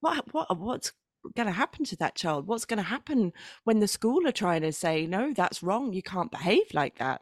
what, 0.02 0.34
what, 0.34 0.58
what's 0.58 0.92
going 1.36 1.48
to 1.48 1.54
happen 1.54 1.86
to 1.86 1.96
that 1.98 2.16
child? 2.16 2.48
What's 2.48 2.66
going 2.66 2.78
to 2.78 2.84
happen 2.84 3.32
when 3.64 3.80
the 3.80 3.88
school 3.88 4.28
are 4.28 4.34
trying 4.34 4.62
to 4.62 4.74
say, 4.74 5.06
no, 5.06 5.34
that's 5.34 5.64
wrong. 5.64 5.94
You 5.94 6.04
can't 6.04 6.32
behave 6.32 6.74
like 6.74 6.98
that. 6.98 7.22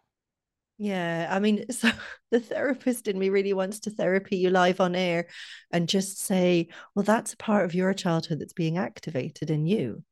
Yeah, 0.78 1.28
I 1.30 1.40
mean, 1.40 1.66
so 1.72 1.90
the 2.32 2.40
therapist 2.40 3.08
in 3.08 3.18
me 3.18 3.30
really 3.30 3.54
wants 3.54 3.82
to 3.82 3.90
therapy 3.90 4.38
you 4.38 4.50
live 4.50 4.80
on 4.80 4.96
air 4.96 5.28
and 5.72 5.90
just 5.90 6.20
say, 6.20 6.70
well, 6.96 7.04
that's 7.04 7.34
a 7.34 7.38
part 7.38 7.66
of 7.66 7.74
your 7.74 7.94
childhood 7.94 8.40
that's 8.40 8.54
being 8.54 8.78
activated 8.78 9.50
in 9.50 9.66
you. 9.66 10.04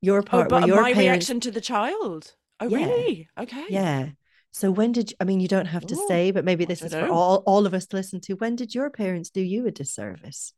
Your 0.00 0.22
Oh, 0.32 0.42
part 0.42 0.50
where 0.52 0.60
but 0.60 0.62
your 0.62 0.84
my 0.84 0.90
parents, 0.90 1.30
reaction 1.30 1.40
to 1.40 1.50
the 1.50 1.60
child. 1.60 2.34
Oh, 2.60 2.66
Yeah. 2.66 2.76
really? 2.76 3.28
Okay. 3.38 3.66
yeah. 3.68 4.08
So 4.52 4.70
when 4.70 4.92
did 4.92 5.10
you, 5.10 5.16
I 5.20 5.24
mean, 5.24 5.40
you 5.40 5.48
don't 5.48 5.66
have 5.66 5.86
to 5.86 5.96
Ooh, 5.96 5.96
say, 5.96 6.30
but 6.30 6.44
maybe 6.44 6.64
this 6.64 6.84
is 6.84 6.94
for 6.94 7.08
all 7.08 7.42
all 7.46 7.66
of 7.66 7.74
us 7.74 7.86
to 7.88 7.96
listen 7.96 8.20
to. 8.22 8.34
When 8.34 8.56
did 8.56 8.74
your 8.74 8.90
parents 8.90 9.30
do 9.30 9.40
you 9.42 9.66
a 9.66 9.70
disservice? 9.70 10.52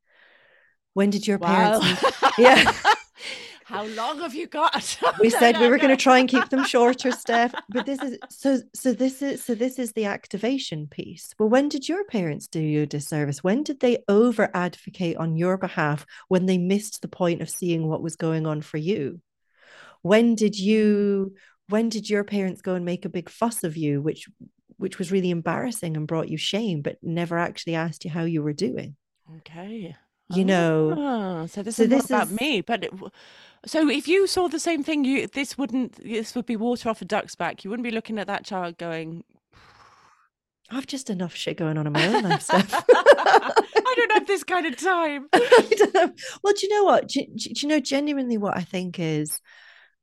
When 0.95 1.11
did 1.11 1.27
your 1.27 1.39
parents? 1.39 1.79
Wow. 1.79 1.97
Yeah. 2.39 2.73
How 3.65 3.87
long 3.87 4.19
have 4.21 4.35
you 4.35 4.47
got? 4.47 4.99
we 5.21 5.31
said 5.31 5.59
we 5.59 5.69
were 5.69 5.79
going 5.79 5.97
to 5.97 5.97
try 5.97 6.19
and 6.19 6.29
keep 6.29 6.49
them 6.49 6.65
shorter 6.65 7.11
stef 7.11 7.55
but 7.69 7.87
this 7.87 8.01
is 8.03 8.19
so 8.29 8.59
so 8.75 8.93
this 8.93 9.23
is 9.23 9.43
so 9.45 9.55
this 9.55 9.79
is 9.79 9.93
the 9.93 10.05
activation 10.05 10.87
piece 10.87 11.35
well 11.39 11.49
when 11.49 11.69
did 11.69 11.89
your 11.89 12.05
parents 12.05 12.47
do 12.47 12.61
you 12.61 12.83
a 12.83 12.87
disservice 12.87 13.43
when 13.43 13.63
did 13.63 13.81
they 13.81 13.99
over 14.09 14.51
advocate 14.55 15.17
on 15.17 15.37
your 15.37 15.57
behalf 15.57 16.07
when 16.29 16.47
they 16.47 16.59
missed 16.59 17.03
the 17.03 17.09
point 17.09 17.41
of 17.43 17.51
seeing 17.51 17.87
what 17.87 18.03
was 18.03 18.17
going 18.17 18.47
on 18.47 18.61
for 18.61 18.77
you 18.77 19.21
when 20.03 20.35
did 20.35 20.59
you 20.59 21.35
when 21.69 21.89
did 21.89 22.11
your 22.11 22.25
parents 22.25 22.63
go 22.63 22.75
and 22.75 22.85
make 22.85 23.05
a 23.05 23.11
big 23.11 23.29
fuss 23.29 23.65
of 23.65 23.77
you 23.77 24.01
which 24.01 24.29
which 24.77 24.99
was 24.99 25.13
really 25.13 25.31
embarrassing 25.31 25.97
and 25.97 26.07
brought 26.07 26.29
you 26.29 26.39
shame 26.39 26.83
but 26.83 26.97
never 27.03 27.39
actually 27.39 27.75
asked 27.75 28.05
you 28.05 28.11
how 28.11 28.25
you 28.25 28.43
were 28.43 28.53
doing 28.53 28.97
Okay. 29.39 29.95
You 30.35 30.45
know 30.45 30.95
Ah, 30.97 31.47
so 31.47 31.63
this 31.63 31.77
so 31.77 31.85
is 31.85 31.89
not 31.89 31.97
this 31.97 32.07
about 32.07 32.31
me, 32.31 32.61
but 32.61 32.85
it, 32.85 32.93
so 33.67 33.89
if 33.91 34.09
you 34.09 34.27
saw 34.27 34.49
the 34.49 34.61
same 34.61 34.83
thing, 34.83 35.05
you 35.05 35.27
this 35.27 35.59
wouldn't 35.59 36.03
this 36.03 36.35
would 36.35 36.47
be 36.47 36.57
water 36.57 36.89
off 36.89 37.03
a 37.03 37.05
duck's 37.05 37.35
back. 37.35 37.65
You 37.65 37.71
wouldn't 37.71 37.85
be 37.85 37.91
looking 37.91 38.19
at 38.19 38.27
that 38.27 38.45
child 38.45 38.79
going, 38.79 39.25
I've 40.71 40.87
just 40.87 41.11
enough 41.11 41.35
shit 41.35 41.59
going 41.59 41.77
on 41.77 41.87
in 41.87 41.93
my 41.93 42.07
own 42.07 42.25
life 42.25 42.43
stuff. 42.43 42.85
I 42.95 43.95
don't 43.97 44.13
have 44.13 44.27
this 44.27 44.45
kind 44.45 44.67
of 44.67 44.77
time. 44.83 45.29
well, 45.33 46.55
do 46.55 46.67
you 46.67 46.69
know 46.71 46.85
what? 46.85 47.09
Do, 47.09 47.25
do, 47.25 47.51
you 47.55 47.69
know 47.69 47.81
genuinely 47.81 48.39
what 48.39 48.57
I 48.57 48.63
think 48.63 48.99
is 48.99 49.41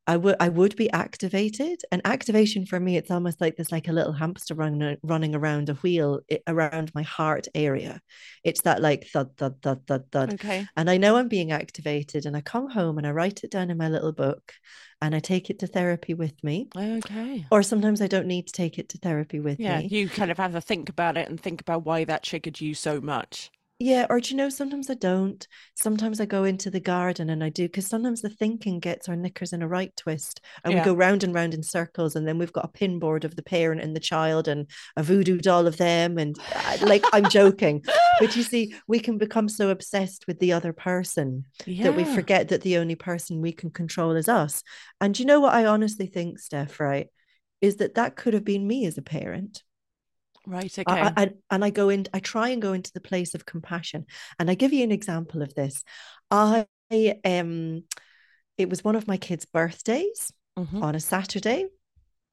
I 0.08 0.16
would 0.16 0.38
I 0.40 0.48
would 0.48 0.76
be 0.78 0.90
activated. 0.92 1.82
And 1.92 2.02
activation 2.06 2.66
for 2.66 2.80
me, 2.80 2.96
it's 2.96 3.12
almost 3.12 3.42
like 3.42 3.58
there's 3.58 3.72
like 3.72 3.90
a 3.90 3.94
little 3.94 4.14
hamster 4.14 4.56
running 4.56 4.82
uh, 4.82 4.96
running 5.04 5.36
around 5.36 5.70
a 5.70 5.74
wheel 5.76 6.22
around 6.48 6.96
my 6.96 7.04
heart 7.04 7.48
area. 7.54 8.02
It's 8.44 8.62
that 8.62 8.82
like 8.82 9.08
thud 9.08 9.36
thud 9.38 9.62
thud 9.62 9.86
thud 9.86 10.06
thud. 10.12 10.34
Okay. 10.36 10.66
And 10.78 10.90
I 10.90 10.98
know 10.98 11.18
I'm 11.18 11.28
being 11.28 11.52
activated, 11.52 12.26
and 12.26 12.38
I 12.38 12.42
come 12.42 12.70
home 12.70 12.98
and 12.98 13.06
I 13.06 13.12
write 13.12 13.44
it 13.44 13.52
down 13.52 13.70
in 13.70 13.78
my 13.78 13.90
little 13.90 14.14
book, 14.14 14.54
and 15.02 15.14
I 15.14 15.20
take 15.20 15.50
it 15.50 15.60
to 15.60 15.68
therapy 15.68 16.14
with 16.14 16.42
me. 16.44 16.70
Okay. 16.76 17.46
Or 17.52 17.62
sometimes 17.62 18.02
I 18.02 18.08
don't 18.08 18.28
need 18.28 18.48
to 18.48 18.54
take 18.54 18.80
it 18.80 18.90
to 18.90 18.98
therapy 18.98 19.42
with 19.42 19.60
yeah, 19.60 19.80
me. 19.80 19.88
Yeah, 19.88 20.00
you 20.00 20.10
kind 20.10 20.32
of 20.32 20.38
have 20.38 20.54
to 20.54 20.62
think 20.62 20.88
about 20.88 21.18
it 21.18 21.28
and 21.28 21.40
think 21.40 21.60
about 21.60 21.86
why 21.86 22.06
that 22.06 22.24
triggered 22.24 22.62
you 22.62 22.74
so 22.74 23.02
much. 23.02 23.52
Yeah, 23.80 24.08
or 24.10 24.20
do 24.20 24.32
you 24.32 24.38
know, 24.38 24.50
sometimes 24.50 24.90
I 24.90 24.96
don't. 24.96 25.48
Sometimes 25.76 26.20
I 26.20 26.26
go 26.26 26.46
into 26.46 26.72
the 26.72 26.80
garden 26.80 27.30
and 27.30 27.44
I 27.44 27.50
do 27.50 27.64
because 27.64 27.86
sometimes 27.86 28.24
the 28.24 28.30
thinking 28.30 28.80
gets 28.80 29.08
our 29.08 29.16
knickers 29.16 29.54
in 29.54 29.62
a 29.62 29.68
right 29.68 29.96
twist 29.96 30.42
and 30.64 30.74
yeah. 30.74 30.80
we 30.80 30.86
go 30.86 30.96
round 30.96 31.24
and 31.24 31.32
round 31.32 31.54
in 31.54 31.62
circles. 31.62 32.16
And 32.16 32.28
then 32.28 32.40
we've 32.40 32.54
got 32.54 32.66
a 32.66 32.70
pin 32.70 32.98
board 32.98 33.24
of 33.24 33.36
the 33.36 33.44
parent 33.44 33.82
and 33.82 33.96
the 33.96 34.00
child 34.00 34.48
and 34.48 34.68
a 34.96 35.04
voodoo 35.04 35.38
doll 35.38 35.68
of 35.68 35.78
them. 35.78 36.18
And 36.18 36.36
uh, 36.56 36.78
like, 36.82 37.06
I'm 37.14 37.30
joking. 37.30 37.86
But 38.20 38.36
you 38.36 38.42
see, 38.42 38.74
we 38.88 39.00
can 39.00 39.20
become 39.20 39.48
so 39.48 39.70
obsessed 39.70 40.26
with 40.26 40.40
the 40.40 40.54
other 40.54 40.74
person 40.74 41.46
yeah. 41.68 41.84
that 41.84 41.96
we 41.96 42.04
forget 42.04 42.48
that 42.48 42.62
the 42.62 42.78
only 42.78 42.96
person 42.96 43.42
we 43.42 43.52
can 43.52 43.70
control 43.70 44.16
is 44.16 44.28
us. 44.28 44.64
And 45.00 45.18
you 45.20 45.26
know 45.26 45.40
what 45.40 45.54
I 45.54 45.66
honestly 45.66 46.08
think, 46.08 46.40
Stef, 46.40 46.80
right? 46.80 47.10
Is 47.62 47.76
that 47.76 47.94
that 47.94 48.16
could 48.16 48.34
have 48.34 48.46
been 48.46 48.66
me 48.66 48.88
as 48.88 48.98
a 48.98 49.04
parent. 49.04 49.62
Right. 50.48 50.80
Okay. 50.80 50.84
I, 50.88 51.14
I, 51.18 51.30
and 51.52 51.66
I 51.66 51.72
go 51.72 51.90
in, 51.90 52.08
I 52.14 52.20
try 52.20 52.50
and 52.50 52.62
go 52.62 52.72
into 52.72 52.94
the 52.94 53.02
place 53.02 53.36
of 53.36 53.46
compassion. 53.46 54.06
And 54.40 54.50
I 54.50 54.56
give 54.56 54.72
you 54.72 54.84
an 54.84 54.94
example 54.94 55.42
of 55.42 55.54
this. 55.54 55.84
I 56.32 56.66
um 57.26 57.84
it 58.58 58.70
was 58.70 58.84
one 58.84 58.96
of 58.96 59.08
my 59.08 59.18
kids' 59.18 59.46
birthdays 59.46 60.32
mm-hmm. 60.58 60.82
on 60.82 60.96
a 60.96 61.02
Saturday. 61.02 61.68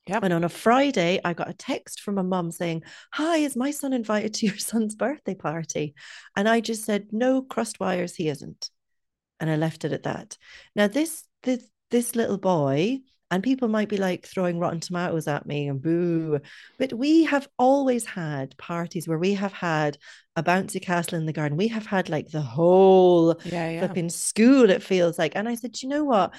Yep. 0.07 0.23
And 0.23 0.33
on 0.33 0.45
a 0.45 0.49
Friday, 0.49 1.21
I 1.25 1.33
got 1.33 1.51
a 1.51 1.55
text 1.55 2.01
from 2.03 2.19
a 2.19 2.23
mum 2.23 2.53
saying, 2.53 2.85
Hi, 3.15 3.39
is 3.39 3.57
my 3.57 3.73
son 3.73 3.93
invited 3.93 4.35
to 4.35 4.47
your 4.47 4.59
son's 4.59 4.95
birthday 4.95 5.35
party? 5.35 5.95
And 6.37 6.49
I 6.49 6.61
just 6.61 6.85
said, 6.85 7.09
No, 7.11 7.43
crossed 7.43 7.81
wires, 7.81 8.15
he 8.15 8.29
isn't. 8.29 8.71
And 9.41 9.51
I 9.51 9.57
left 9.57 9.85
it 9.85 9.93
at 9.93 10.05
that. 10.05 10.39
Now, 10.77 10.87
this 10.87 11.25
this 11.43 11.69
this 11.91 12.15
little 12.15 12.39
boy 12.39 13.01
and 13.31 13.43
people 13.43 13.69
might 13.69 13.89
be 13.89 13.97
like 13.97 14.27
throwing 14.27 14.59
rotten 14.59 14.81
tomatoes 14.81 15.27
at 15.27 15.47
me 15.47 15.69
and 15.69 15.81
boo. 15.81 16.41
But 16.79 16.93
we 16.93 17.25
have 17.25 17.49
always 17.59 18.07
had 18.07 18.57
parties 18.59 19.09
where 19.09 19.19
we 19.19 19.35
have 19.35 19.53
had 19.53 19.99
a 20.37 20.43
bouncy 20.43 20.81
castle 20.81 21.19
in 21.19 21.27
the 21.27 21.33
garden. 21.33 21.57
We 21.57 21.69
have 21.69 21.87
had 21.87 22.09
like 22.09 22.31
the 22.31 22.43
whole 22.43 23.41
yeah, 23.45 23.71
yeah. 23.71 23.79
flipping 23.81 24.11
school, 24.11 24.71
it 24.71 24.83
feels 24.83 25.19
like. 25.19 25.35
And 25.35 25.49
I 25.49 25.55
said, 25.55 25.83
you 25.83 25.89
know 25.89 26.05
what? 26.05 26.35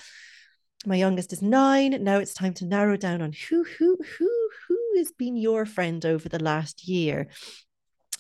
My 0.86 0.96
youngest 0.96 1.34
is 1.34 1.42
nine. 1.42 2.04
Now 2.04 2.20
it's 2.20 2.34
time 2.34 2.54
to 2.56 2.66
narrow 2.66 2.98
down 2.98 3.22
on 3.22 3.34
who, 3.34 3.64
who, 3.64 3.98
who, 4.18 4.50
who 4.68 4.78
has 4.98 5.12
been 5.12 5.36
your 5.36 5.66
friend 5.66 6.06
over 6.06 6.30
the 6.30 6.44
last 6.44 6.88
year. 6.88 7.28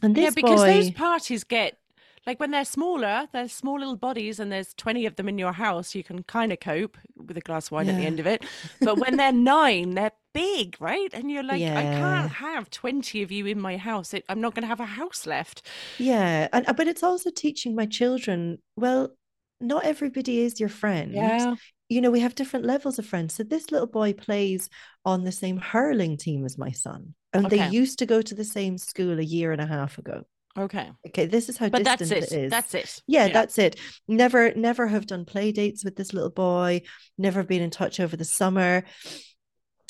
And 0.01 0.15
this 0.15 0.23
yeah, 0.23 0.31
because 0.35 0.61
boy... 0.61 0.73
those 0.73 0.91
parties 0.91 1.43
get 1.43 1.77
like 2.25 2.39
when 2.39 2.51
they're 2.51 2.65
smaller, 2.65 3.27
they're 3.31 3.47
small 3.47 3.79
little 3.79 3.95
bodies 3.95 4.39
and 4.39 4.51
there's 4.51 4.73
20 4.73 5.05
of 5.05 5.15
them 5.15 5.29
in 5.29 5.37
your 5.37 5.53
house, 5.53 5.93
you 5.93 6.03
can 6.03 6.23
kind 6.23 6.51
of 6.51 6.59
cope 6.59 6.97
with 7.15 7.37
a 7.37 7.41
glass 7.41 7.67
of 7.67 7.73
wine 7.73 7.85
yeah. 7.85 7.93
at 7.93 7.97
the 7.97 8.05
end 8.05 8.19
of 8.19 8.27
it. 8.27 8.43
But 8.81 8.97
when 8.97 9.17
they're 9.17 9.31
nine, 9.31 9.91
they're 9.91 10.11
big, 10.33 10.75
right? 10.79 11.09
And 11.13 11.29
you're 11.29 11.43
like, 11.43 11.61
yeah. 11.61 11.77
I 11.77 11.83
can't 11.83 12.31
have 12.31 12.69
20 12.69 13.21
of 13.21 13.31
you 13.31 13.45
in 13.45 13.59
my 13.59 13.77
house. 13.77 14.13
It, 14.13 14.25
I'm 14.27 14.41
not 14.41 14.55
going 14.55 14.63
to 14.63 14.67
have 14.67 14.79
a 14.79 14.85
house 14.85 15.27
left. 15.27 15.67
Yeah. 15.97 16.47
And, 16.51 16.67
uh, 16.67 16.73
but 16.73 16.87
it's 16.87 17.03
also 17.03 17.29
teaching 17.29 17.75
my 17.75 17.85
children, 17.85 18.57
well, 18.75 19.15
not 19.61 19.85
everybody 19.85 20.41
is 20.41 20.59
your 20.59 20.69
friend. 20.69 21.13
Yeah. 21.13 21.55
You 21.89 22.01
know, 22.01 22.09
we 22.09 22.19
have 22.21 22.33
different 22.33 22.65
levels 22.65 22.97
of 22.97 23.05
friends. 23.05 23.35
So 23.35 23.43
this 23.43 23.71
little 23.71 23.87
boy 23.87 24.13
plays 24.13 24.69
on 25.05 25.23
the 25.23 25.31
same 25.31 25.57
hurling 25.57 26.17
team 26.17 26.43
as 26.43 26.57
my 26.57 26.71
son. 26.71 27.13
And 27.31 27.45
okay. 27.45 27.57
they 27.57 27.67
used 27.69 27.99
to 27.99 28.05
go 28.05 28.21
to 28.21 28.33
the 28.33 28.43
same 28.43 28.77
school 28.77 29.19
a 29.19 29.23
year 29.23 29.51
and 29.51 29.61
a 29.61 29.67
half 29.67 29.97
ago. 29.99 30.23
Okay. 30.57 30.89
Okay. 31.07 31.25
This 31.25 31.49
is 31.49 31.57
how 31.57 31.69
but 31.69 31.83
distant 31.83 32.09
that's 32.09 32.31
it. 32.31 32.33
it 32.33 32.43
is. 32.45 32.51
That's 32.51 32.73
it. 32.73 33.01
Yeah, 33.07 33.25
yeah, 33.25 33.33
that's 33.33 33.57
it. 33.57 33.77
Never, 34.07 34.53
never 34.55 34.87
have 34.87 35.05
done 35.05 35.25
play 35.25 35.51
dates 35.51 35.83
with 35.83 35.95
this 35.95 36.13
little 36.13 36.29
boy. 36.29 36.81
Never 37.17 37.43
been 37.43 37.61
in 37.61 37.71
touch 37.71 37.99
over 37.99 38.15
the 38.15 38.25
summer. 38.25 38.85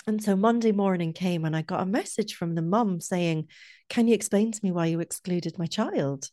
And 0.07 0.23
so 0.23 0.35
Monday 0.35 0.71
morning 0.71 1.13
came 1.13 1.45
and 1.45 1.55
I 1.55 1.61
got 1.61 1.81
a 1.81 1.85
message 1.85 2.35
from 2.35 2.55
the 2.55 2.61
mum 2.61 2.99
saying, 2.99 3.47
Can 3.89 4.07
you 4.07 4.15
explain 4.15 4.51
to 4.51 4.59
me 4.63 4.71
why 4.71 4.87
you 4.87 4.99
excluded 4.99 5.57
my 5.57 5.65
child? 5.67 6.29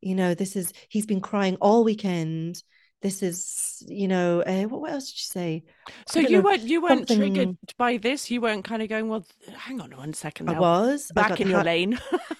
You 0.00 0.14
know, 0.14 0.34
this 0.34 0.56
is, 0.56 0.72
he's 0.88 1.06
been 1.06 1.20
crying 1.20 1.56
all 1.60 1.84
weekend 1.84 2.62
this 3.02 3.22
is 3.22 3.82
you 3.86 4.08
know 4.08 4.42
uh, 4.42 4.62
what, 4.64 4.90
else 4.90 5.10
did 5.10 5.18
you 5.18 5.26
say 5.26 5.64
so 6.06 6.18
you 6.18 6.30
know, 6.30 6.40
weren't 6.40 6.62
you 6.62 6.82
weren't 6.82 7.08
something... 7.08 7.34
triggered 7.34 7.56
by 7.76 7.96
this 7.98 8.30
you 8.30 8.40
weren't 8.40 8.64
kind 8.64 8.82
of 8.82 8.88
going 8.88 9.08
well 9.08 9.24
hang 9.54 9.80
on 9.80 9.94
one 9.96 10.14
second 10.14 10.46
now. 10.46 10.54
i 10.54 10.58
was 10.58 11.10
back 11.14 11.32
I 11.32 11.36
in 11.36 11.48
your 11.48 11.62
lane 11.62 11.98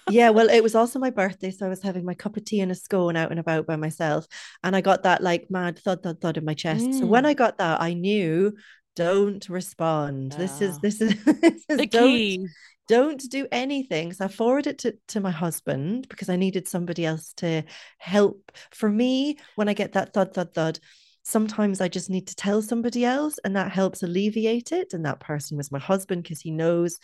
yeah 0.09 0.29
well 0.29 0.49
it 0.49 0.63
was 0.67 0.73
also 0.73 0.97
my 0.97 1.11
birthday 1.11 1.51
so 1.51 1.65
i 1.65 1.69
was 1.69 1.81
having 1.81 2.05
my 2.05 2.15
cup 2.15 2.37
of 2.37 2.45
tea 2.45 2.61
and 2.61 2.71
a 2.71 2.75
scone 2.75 3.15
out 3.15 3.29
and 3.29 3.39
about 3.39 3.67
by 3.67 3.75
myself 3.75 4.25
and 4.63 4.75
i 4.75 4.81
got 4.81 5.03
that 5.03 5.21
like 5.21 5.47
mad 5.49 5.77
thud 5.79 6.01
thud 6.01 6.19
thud 6.19 6.37
in 6.37 6.45
my 6.45 6.55
chest 6.55 6.85
mm. 6.85 6.99
so 6.99 7.05
when 7.05 7.23
mm. 7.23 7.27
i 7.27 7.33
got 7.33 7.59
that 7.59 7.79
i 7.79 7.93
knew 7.93 8.53
don't 8.97 9.47
respond. 9.47 10.33
This 10.33 10.61
is 10.61 10.77
this 10.79 10.99
is, 10.99 11.23
this 11.23 11.63
is 11.69 11.77
the 11.77 11.87
key 11.87 12.47
don't 12.87 13.29
do 13.29 13.47
anything. 13.51 14.13
So 14.13 14.25
I 14.25 14.27
forwarded 14.29 14.67
it 14.67 14.77
to, 14.79 14.97
to 15.09 15.19
my 15.19 15.31
husband 15.31 16.07
because 16.09 16.29
I 16.29 16.37
needed 16.37 16.67
somebody 16.67 17.05
else 17.05 17.33
to 17.37 17.63
help. 17.97 18.51
For 18.71 18.89
me, 18.89 19.37
when 19.55 19.67
I 19.67 19.73
get 19.73 19.93
that 19.93 20.13
thud, 20.13 20.33
thud, 20.33 20.53
thud, 20.53 20.79
sometimes 21.23 21.81
I 21.81 21.89
just 21.89 22.09
need 22.09 22.27
to 22.27 22.35
tell 22.35 22.61
somebody 22.61 23.03
else 23.03 23.37
and 23.43 23.55
that 23.55 23.71
helps 23.71 24.03
alleviate 24.03 24.71
it. 24.71 24.93
And 24.93 25.05
that 25.05 25.19
person 25.19 25.57
was 25.57 25.71
my 25.71 25.79
husband 25.79 26.23
because 26.23 26.39
he 26.39 26.51
knows 26.51 26.97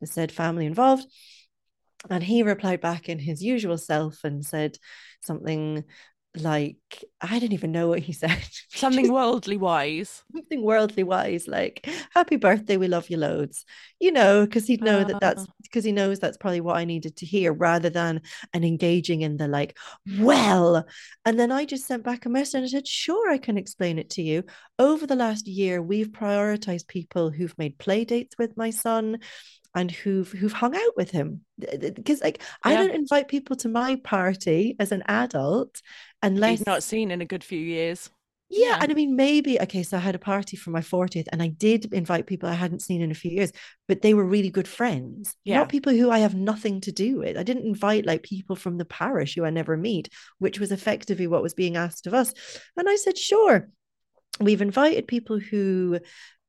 the 0.00 0.06
said 0.06 0.32
family 0.32 0.66
involved. 0.66 1.06
And 2.10 2.22
he 2.22 2.42
replied 2.42 2.80
back 2.80 3.08
in 3.08 3.18
his 3.18 3.42
usual 3.42 3.78
self 3.78 4.24
and 4.24 4.44
said 4.44 4.78
something 5.22 5.84
like 6.36 7.04
I 7.20 7.38
don't 7.38 7.52
even 7.52 7.72
know 7.72 7.88
what 7.88 8.00
he 8.00 8.12
said. 8.12 8.38
Something 8.68 9.12
worldly 9.12 9.56
wise. 9.56 10.22
Something 10.32 10.62
worldly 10.62 11.02
wise, 11.02 11.48
like 11.48 11.88
"Happy 12.14 12.36
birthday, 12.36 12.76
we 12.76 12.88
love 12.88 13.10
you 13.10 13.16
loads," 13.16 13.64
you 13.98 14.12
know, 14.12 14.44
because 14.44 14.66
he'd 14.66 14.82
know 14.82 15.00
uh, 15.00 15.04
that 15.04 15.20
that's 15.20 15.46
because 15.62 15.84
he 15.84 15.92
knows 15.92 16.18
that's 16.18 16.36
probably 16.36 16.60
what 16.60 16.76
I 16.76 16.84
needed 16.84 17.16
to 17.16 17.26
hear, 17.26 17.52
rather 17.52 17.90
than 17.90 18.22
an 18.52 18.64
engaging 18.64 19.22
in 19.22 19.36
the 19.36 19.48
like, 19.48 19.76
well. 20.18 20.86
And 21.24 21.38
then 21.38 21.52
I 21.52 21.64
just 21.64 21.86
sent 21.86 22.04
back 22.04 22.26
a 22.26 22.28
message 22.28 22.54
and 22.54 22.64
I 22.64 22.68
said, 22.68 22.86
"Sure, 22.86 23.30
I 23.30 23.38
can 23.38 23.58
explain 23.58 23.98
it 23.98 24.10
to 24.10 24.22
you. 24.22 24.44
Over 24.78 25.06
the 25.06 25.16
last 25.16 25.46
year, 25.46 25.82
we've 25.82 26.08
prioritized 26.08 26.88
people 26.88 27.30
who've 27.30 27.56
made 27.58 27.78
play 27.78 28.04
dates 28.04 28.36
with 28.38 28.56
my 28.56 28.70
son." 28.70 29.18
and 29.74 29.90
who've 29.90 30.32
who've 30.32 30.52
hung 30.52 30.74
out 30.74 30.96
with 30.96 31.10
him 31.10 31.42
because 31.58 32.20
like 32.20 32.38
yeah. 32.40 32.72
I 32.72 32.74
don't 32.74 32.94
invite 32.94 33.28
people 33.28 33.54
to 33.56 33.68
my 33.68 33.96
party 34.02 34.76
as 34.80 34.92
an 34.92 35.02
adult 35.06 35.80
unless 36.22 36.58
He's 36.58 36.66
not 36.66 36.82
seen 36.82 37.10
in 37.10 37.20
a 37.20 37.26
good 37.26 37.44
few 37.44 37.58
years. 37.58 38.10
Yeah, 38.50 38.68
yeah, 38.68 38.78
and 38.80 38.90
I 38.90 38.94
mean 38.94 39.14
maybe 39.14 39.60
okay. 39.60 39.82
So 39.82 39.98
I 39.98 40.00
had 40.00 40.14
a 40.14 40.18
party 40.18 40.56
for 40.56 40.70
my 40.70 40.80
fortieth, 40.80 41.28
and 41.32 41.42
I 41.42 41.48
did 41.48 41.92
invite 41.92 42.26
people 42.26 42.48
I 42.48 42.54
hadn't 42.54 42.80
seen 42.80 43.02
in 43.02 43.10
a 43.10 43.14
few 43.14 43.30
years, 43.30 43.52
but 43.86 44.00
they 44.00 44.14
were 44.14 44.24
really 44.24 44.48
good 44.48 44.66
friends. 44.66 45.34
Yeah. 45.44 45.58
Not 45.58 45.68
people 45.68 45.92
who 45.92 46.10
I 46.10 46.20
have 46.20 46.34
nothing 46.34 46.80
to 46.82 46.92
do 46.92 47.18
with. 47.18 47.36
I 47.36 47.42
didn't 47.42 47.66
invite 47.66 48.06
like 48.06 48.22
people 48.22 48.56
from 48.56 48.78
the 48.78 48.86
parish 48.86 49.34
who 49.34 49.44
I 49.44 49.50
never 49.50 49.76
meet, 49.76 50.08
which 50.38 50.58
was 50.58 50.72
effectively 50.72 51.26
what 51.26 51.42
was 51.42 51.52
being 51.52 51.76
asked 51.76 52.06
of 52.06 52.14
us. 52.14 52.32
And 52.76 52.88
I 52.88 52.96
said, 52.96 53.18
sure. 53.18 53.68
We've 54.40 54.62
invited 54.62 55.08
people 55.08 55.38
who 55.38 55.98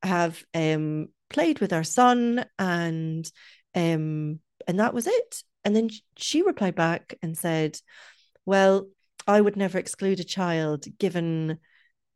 have 0.04 0.42
um 0.54 1.10
played 1.30 1.60
with 1.60 1.74
our 1.74 1.84
son 1.84 2.46
and 2.58 3.30
um 3.76 4.40
and 4.68 4.80
that 4.80 4.94
was 4.94 5.08
it 5.08 5.44
and 5.64 5.76
then 5.76 5.90
she 6.18 6.42
replied 6.42 6.76
back 6.76 7.16
and 7.22 7.38
said 7.38 7.78
well 8.46 8.88
i 9.30 9.40
would 9.40 9.56
never 9.56 9.78
exclude 9.78 10.20
a 10.20 10.24
child 10.24 10.86
given 10.98 11.60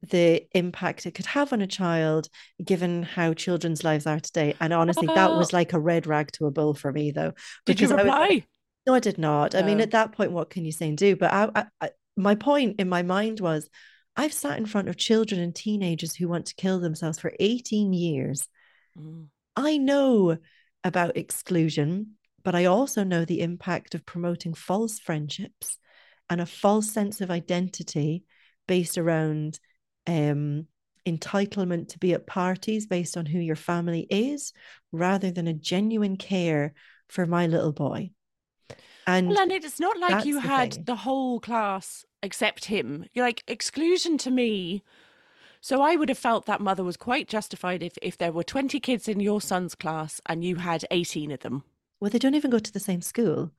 the 0.09 0.45
impact 0.51 1.05
it 1.05 1.13
could 1.13 1.25
have 1.25 1.53
on 1.53 1.61
a 1.61 1.67
child 1.67 2.27
given 2.63 3.03
how 3.03 3.33
children's 3.33 3.83
lives 3.83 4.05
are 4.05 4.19
today. 4.19 4.55
And 4.59 4.73
honestly 4.73 5.07
that 5.07 5.31
was 5.31 5.53
like 5.59 5.73
a 5.73 5.79
red 5.79 6.07
rag 6.07 6.31
to 6.33 6.45
a 6.45 6.51
bull 6.51 6.73
for 6.73 6.91
me 6.91 7.11
though 7.11 7.33
did 7.65 7.79
you 7.79 7.87
reply? 7.87 8.27
Was, 8.27 8.41
no 8.85 8.93
i 8.93 8.99
did 8.99 9.17
not. 9.17 9.53
No. 9.53 9.59
i 9.59 9.63
mean 9.63 9.79
at 9.79 9.91
that 9.91 10.11
point 10.11 10.31
what 10.31 10.49
can 10.49 10.65
you 10.65 10.71
say 10.71 10.89
and 10.89 10.97
do? 10.97 11.15
But 11.15 11.31
I, 11.31 11.49
I, 11.55 11.65
I 11.79 11.89
my 12.17 12.35
point 12.35 12.79
in 12.79 12.89
my 12.89 13.01
mind 13.01 13.39
was 13.39 13.69
I've 14.15 14.33
sat 14.33 14.57
in 14.57 14.65
front 14.65 14.89
of 14.89 14.97
children 14.97 15.41
and 15.41 15.55
teenagers 15.55 16.15
who 16.15 16.27
want 16.27 16.47
to 16.47 16.55
kill 16.55 16.79
themselves 16.79 17.17
for 17.17 17.33
18 17.39 17.93
years. 17.93 18.47
Mm. 18.99 19.27
I 19.55 19.77
know 19.77 20.37
about 20.83 21.17
exclusion, 21.17 22.17
but 22.43 22.53
I 22.53 22.65
also 22.65 23.03
know 23.03 23.25
the 23.25 23.41
impact 23.41 23.95
of 23.95 24.05
promoting 24.05 24.53
false 24.53 24.99
friendships 24.99 25.79
and 26.33 26.41
a 26.41 26.45
false 26.45 26.89
sense 26.91 27.21
of 27.21 27.31
identity 27.31 28.23
based 28.67 28.97
around 28.97 29.59
um, 30.07 30.67
entitlement 31.05 31.89
to 31.89 31.99
be 31.99 32.13
at 32.13 32.27
parties 32.27 32.87
based 32.87 33.17
on 33.17 33.25
who 33.25 33.39
your 33.39 33.55
family 33.55 34.07
is, 34.09 34.53
rather 34.91 35.31
than 35.31 35.47
a 35.47 35.53
genuine 35.53 36.17
care 36.17 36.73
for 37.09 37.25
my 37.25 37.47
little 37.47 37.71
boy. 37.73 38.11
And 39.05 39.27
Well, 39.29 39.39
and 39.39 39.51
it's 39.51 39.79
not 39.79 39.97
like 39.99 40.25
you 40.25 40.35
the 40.35 40.41
had 40.41 40.73
thing. 40.73 40.83
the 40.85 40.95
whole 40.97 41.39
class 41.39 42.05
except 42.21 42.65
him. 42.65 43.05
You're 43.13 43.25
like 43.25 43.43
exclusion 43.47 44.17
to 44.19 44.31
me. 44.31 44.83
So 45.61 45.81
I 45.81 45.95
would 45.95 46.09
have 46.09 46.17
felt 46.17 46.45
that 46.45 46.61
mother 46.61 46.83
was 46.83 46.97
quite 46.97 47.27
justified 47.27 47.83
if 47.83 47.97
if 48.01 48.17
there 48.17 48.31
were 48.31 48.43
20 48.43 48.79
kids 48.79 49.07
in 49.07 49.19
your 49.19 49.41
son's 49.41 49.75
class 49.75 50.21
and 50.25 50.43
you 50.43 50.57
had 50.57 50.85
18 50.91 51.31
of 51.31 51.41
them. 51.41 51.63
well, 51.99 52.09
they 52.11 52.19
don't 52.19 52.35
even 52.35 52.51
go 52.51 52.59
to 52.59 52.71
the 52.71 52.79
same 52.79 53.01
school. 53.01 53.51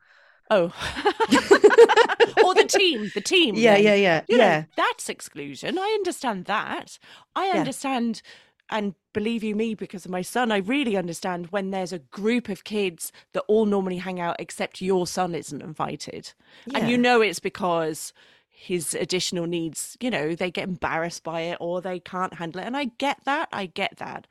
Oh. 0.50 0.66
or 2.44 2.54
the 2.54 2.64
team, 2.68 3.10
the 3.14 3.20
team. 3.20 3.54
Yeah, 3.54 3.74
then. 3.74 3.84
yeah, 3.84 3.94
yeah, 3.94 4.22
You 4.28 4.38
know, 4.38 4.44
yeah. 4.44 4.64
that's 4.76 5.08
exclusion. 5.08 5.78
I 5.78 5.88
understand 5.98 6.44
that. 6.46 6.98
I 7.34 7.46
Yeah. 7.48 7.60
understand, 7.60 8.22
and 8.70 8.94
believe 9.12 9.42
you 9.42 9.54
me, 9.54 9.74
because 9.74 10.04
of 10.04 10.10
my 10.10 10.22
son, 10.22 10.52
I 10.52 10.58
really 10.58 10.96
understand 10.96 11.46
when 11.48 11.70
there's 11.70 11.92
a 11.92 11.98
group 11.98 12.48
of 12.48 12.64
kids 12.64 13.12
that 13.32 13.44
all 13.48 13.66
normally 13.66 13.98
hang 13.98 14.20
out 14.20 14.36
except 14.38 14.80
your 14.82 15.06
son 15.06 15.34
isn't 15.34 15.62
invited. 15.62 16.32
And 16.74 16.88
you 16.88 16.98
know 16.98 17.20
it's 17.20 17.40
because 17.40 18.12
his 18.48 18.94
additional 18.94 19.46
needs, 19.46 19.96
you 20.00 20.10
know, 20.10 20.34
they 20.34 20.50
get 20.50 20.64
embarrassed 20.68 21.22
by 21.24 21.42
it 21.42 21.58
or 21.60 21.80
they 21.80 22.00
can't 22.00 22.34
handle 22.34 22.60
it. 22.60 22.66
And 22.66 22.76
I 22.76 22.86
get 22.98 23.18
that. 23.24 23.48
I 23.52 23.66
get 23.66 23.96
that. 23.98 24.26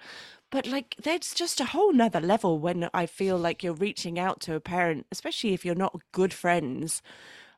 But 0.53 0.67
like, 0.67 0.95
that's 1.01 1.33
just 1.33 1.59
a 1.59 1.65
whole 1.65 1.91
nother 1.91 2.21
level 2.21 2.59
when 2.59 2.87
I 2.93 3.07
feel 3.07 3.39
like 3.39 3.63
you're 3.63 3.73
reaching 3.73 4.19
out 4.19 4.39
to 4.41 4.53
a 4.53 4.59
parent, 4.59 5.07
especially 5.11 5.55
if 5.55 5.65
you're 5.65 5.73
not 5.73 5.99
good 6.11 6.31
friends 6.31 7.01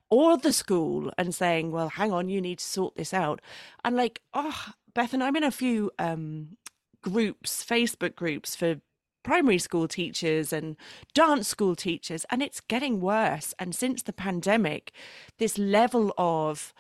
or 0.10 0.38
the 0.38 0.54
school 0.54 1.12
and 1.18 1.36
saying, 1.36 1.74
well, 1.74 1.90
hang 1.90 2.14
on, 2.14 2.30
you 2.30 2.40
need 2.40 2.60
to 2.60 2.66
sort 2.66 2.96
this 2.96 3.14
out. 3.14 3.42
And 3.84 3.98
like, 3.98 4.22
oh, 4.34 4.68
Bethan, 4.96 5.22
I'm 5.22 5.36
in 5.36 5.44
a 5.44 5.52
few 5.52 5.92
um, 6.00 6.56
groups, 7.02 7.66
Facebook 7.66 8.16
groups 8.16 8.56
for 8.56 8.76
primary 9.24 9.60
school 9.60 9.90
teachers 9.90 10.54
and 10.54 10.78
dance 11.14 11.50
school 11.50 11.76
teachers, 11.76 12.26
and 12.32 12.42
it's 12.42 12.62
getting 12.62 13.02
worse. 13.02 13.54
And 13.60 13.76
since 13.76 14.04
the 14.04 14.14
pandemic, 14.14 14.94
this 15.38 15.58
level 15.58 16.14
of 16.18 16.74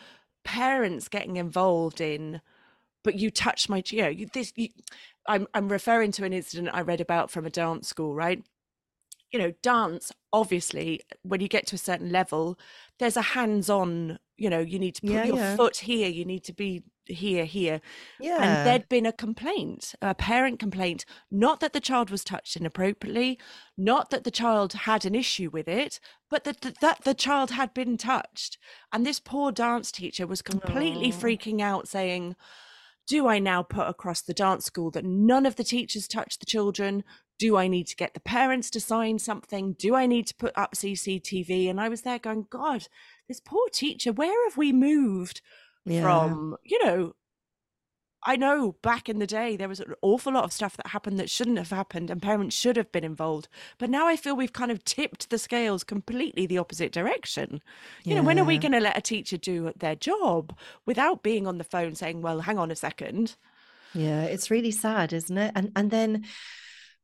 parents 0.45 1.09
getting 1.09 1.35
involved 1.35 1.99
in, 1.99 2.39
but 3.03 3.15
you 3.15 3.29
touched 3.29 3.67
my, 3.67 3.83
you 3.87 4.01
know, 4.01 4.07
you, 4.07 4.27
this, 4.33 4.53
you, 4.55 4.69
I'm, 5.27 5.47
I'm 5.53 5.69
referring 5.69 6.11
to 6.13 6.25
an 6.25 6.33
incident 6.33 6.69
I 6.73 6.81
read 6.81 7.01
about 7.01 7.31
from 7.31 7.45
a 7.45 7.49
dance 7.49 7.87
school, 7.87 8.13
right? 8.13 8.43
you 9.35 9.39
know, 9.39 9.51
dance, 9.61 10.13
obviously, 10.31 11.01
when 11.23 11.41
you 11.41 11.49
get 11.49 11.67
to 11.67 11.75
a 11.75 11.79
certain 11.79 12.09
level, 12.09 12.57
there's 12.99 13.17
a 13.17 13.21
hands 13.21 13.69
on, 13.69 14.17
you 14.37 14.49
know, 14.49 14.59
you 14.59 14.79
need 14.79 14.95
to 14.95 15.01
put 15.01 15.11
Yeah, 15.11 15.25
your 15.25 15.35
yeah. 15.35 15.55
foot 15.57 15.77
here, 15.77 16.07
you 16.07 16.23
need 16.23 16.45
to 16.45 16.53
be 16.53 16.83
here, 17.05 17.43
here. 17.43 17.81
Yeah. 18.19 18.41
And 18.41 18.65
there'd 18.65 18.87
been 18.87 19.05
a 19.05 19.11
complaint, 19.11 19.93
a 20.01 20.15
parent 20.15 20.59
complaint, 20.59 21.03
not 21.29 21.59
that 21.59 21.73
the 21.73 21.81
child 21.81 22.09
was 22.09 22.23
touched 22.23 22.55
inappropriately, 22.55 23.37
not 23.77 24.09
that 24.09 24.23
the 24.23 24.31
child 24.31 24.71
had 24.71 25.03
an 25.05 25.15
issue 25.15 25.49
with 25.49 25.67
it, 25.67 25.99
but 26.29 26.45
that, 26.45 26.61
that, 26.61 26.79
that 26.79 27.03
the 27.03 27.13
child 27.13 27.51
had 27.51 27.73
been 27.73 27.97
touched. 27.97 28.57
And 28.93 29.05
this 29.05 29.19
poor 29.19 29.51
dance 29.51 29.91
teacher 29.91 30.25
was 30.25 30.41
completely 30.41 31.09
Aw. 31.09 31.15
freaking 31.15 31.61
out, 31.61 31.89
saying, 31.89 32.37
do 33.07 33.27
I 33.27 33.39
now 33.39 33.63
put 33.63 33.87
across 33.87 34.21
the 34.21 34.33
dance 34.33 34.65
school 34.65 34.91
that 34.91 35.05
none 35.05 35.45
of 35.45 35.55
the 35.55 35.63
teachers 35.63 36.07
touch 36.07 36.39
the 36.39 36.45
children? 36.45 37.03
Do 37.37 37.57
I 37.57 37.67
need 37.67 37.87
to 37.87 37.95
get 37.95 38.13
the 38.13 38.19
parents 38.19 38.69
to 38.71 38.79
sign 38.79 39.19
something? 39.19 39.73
Do 39.73 39.95
I 39.95 40.05
need 40.05 40.27
to 40.27 40.35
put 40.35 40.57
up 40.57 40.73
CCTV? 40.73 41.69
And 41.69 41.79
I 41.79 41.89
was 41.89 42.01
there 42.01 42.19
going, 42.19 42.47
God, 42.49 42.87
this 43.27 43.39
poor 43.39 43.67
teacher, 43.69 44.11
where 44.11 44.49
have 44.49 44.57
we 44.57 44.71
moved 44.71 45.41
yeah. 45.85 46.01
from? 46.01 46.55
You 46.63 46.83
know, 46.85 47.13
I 48.27 48.35
know 48.35 48.73
back 48.81 49.07
in 49.07 49.19
the 49.19 49.27
day 49.27 49.55
there 49.55 49.69
was 49.69 49.79
an 49.79 49.93
awful 50.01 50.33
lot 50.33 50.43
of 50.43 50.51
stuff 50.51 50.75
that 50.77 50.87
happened 50.87 51.19
that 51.19 51.29
shouldn't 51.29 51.59
have 51.59 51.69
happened 51.69 52.09
and 52.09 52.21
parents 52.21 52.55
should 52.55 52.75
have 52.75 52.91
been 52.91 53.03
involved. 53.03 53.47
But 53.77 53.91
now 53.91 54.07
I 54.07 54.15
feel 54.15 54.35
we've 54.35 54.51
kind 54.51 54.71
of 54.71 54.83
tipped 54.83 55.29
the 55.29 55.37
scales 55.37 55.83
completely 55.83 56.47
the 56.47 56.57
opposite 56.57 56.91
direction. 56.91 57.61
You 58.03 58.15
know, 58.15 58.23
when 58.23 58.39
are 58.39 58.45
we 58.45 58.57
going 58.57 58.71
to 58.71 58.79
let 58.79 58.97
a 58.97 59.01
teacher 59.01 59.37
do 59.37 59.71
their 59.77 59.95
job 59.95 60.57
without 60.87 61.21
being 61.21 61.45
on 61.45 61.59
the 61.59 61.63
phone 61.63 61.93
saying, 61.93 62.21
well, 62.21 62.41
hang 62.41 62.57
on 62.57 62.71
a 62.71 62.75
second? 62.75 63.35
Yeah, 63.93 64.23
it's 64.23 64.51
really 64.51 64.71
sad, 64.71 65.13
isn't 65.13 65.37
it? 65.37 65.51
And 65.55 65.71
and 65.75 65.89
then, 65.89 66.25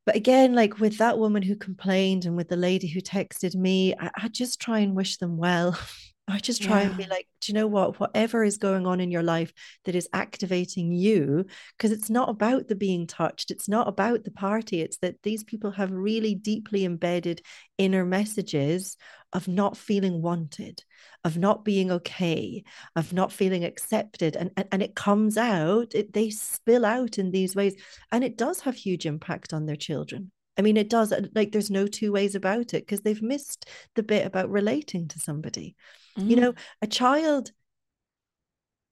but 0.06 0.16
again, 0.16 0.54
like 0.56 0.80
with 0.80 0.98
that 0.98 1.18
woman 1.18 1.44
who 1.44 1.56
complained 1.56 2.26
and 2.26 2.36
with 2.36 2.50
the 2.50 2.58
lady 2.58 2.88
who 2.88 3.00
texted 3.00 3.56
me, 3.56 3.94
I, 4.00 4.10
I 4.24 4.28
just 4.28 4.60
try 4.60 4.80
and 4.80 4.96
wish 4.96 5.18
them 5.18 5.38
well. 5.38 5.80
I 6.32 6.40
just 6.40 6.62
try 6.62 6.82
and 6.82 6.96
be 6.96 7.06
like, 7.06 7.28
do 7.42 7.52
you 7.52 7.54
know 7.54 7.68
what? 7.68 8.00
Whatever 8.00 8.44
is 8.44 8.58
going 8.58 8.88
on 8.88 9.00
in 9.00 9.12
your 9.12 9.24
life 9.24 9.52
that 9.86 9.96
is 9.96 10.08
activating 10.14 10.92
you, 10.92 11.46
because 11.78 11.92
it's 11.92 12.10
not 12.10 12.30
about 12.30 12.68
the 12.68 12.76
being 12.76 13.06
touched, 13.06 13.52
it's 13.52 13.68
not 13.68 13.88
about 13.88 14.24
the 14.24 14.32
party. 14.32 14.82
It's 14.82 14.98
that 15.00 15.22
these 15.24 15.44
people 15.44 15.72
have 15.72 15.92
really 15.92 16.34
deeply 16.34 16.86
embedded 16.86 17.42
inner 17.78 18.06
messages 18.06 18.98
of 19.34 19.48
not 19.48 19.78
feeling 19.78 20.22
wanted, 20.22 20.84
of 21.24 21.38
not 21.38 21.66
being 21.66 21.92
okay, 21.92 22.64
of 22.96 23.14
not 23.14 23.32
feeling 23.32 23.64
accepted. 23.64 24.36
And, 24.36 24.52
and, 24.56 24.68
and 24.72 24.82
it 24.82 24.96
comes 24.96 25.38
out, 25.38 25.94
it, 25.94 26.14
they 26.14 26.30
spill 26.30 26.86
out 26.86 27.18
in 27.18 27.32
these 27.32 27.56
ways. 27.56 27.76
And 28.12 28.24
it 28.24 28.38
does 28.38 28.62
have 28.62 28.76
huge 28.76 29.06
impact 29.06 29.54
on 29.54 29.66
their 29.66 29.76
children. 29.76 30.32
I 30.58 30.64
mean, 30.64 30.78
it 30.78 30.90
does. 30.90 31.14
Like, 31.34 31.52
there's 31.52 31.72
no 31.72 31.88
two 31.88 32.12
ways 32.12 32.36
about 32.36 32.74
it 32.74 32.86
because 32.86 33.02
they've 33.02 33.22
missed 33.22 33.70
the 33.96 34.04
bit 34.04 34.26
about 34.26 34.50
relating 34.50 35.08
to 35.08 35.20
somebody. 35.20 35.76
You 36.18 36.36
Mm. 36.36 36.42
know, 36.42 36.54
a 36.82 36.88
child 36.88 37.52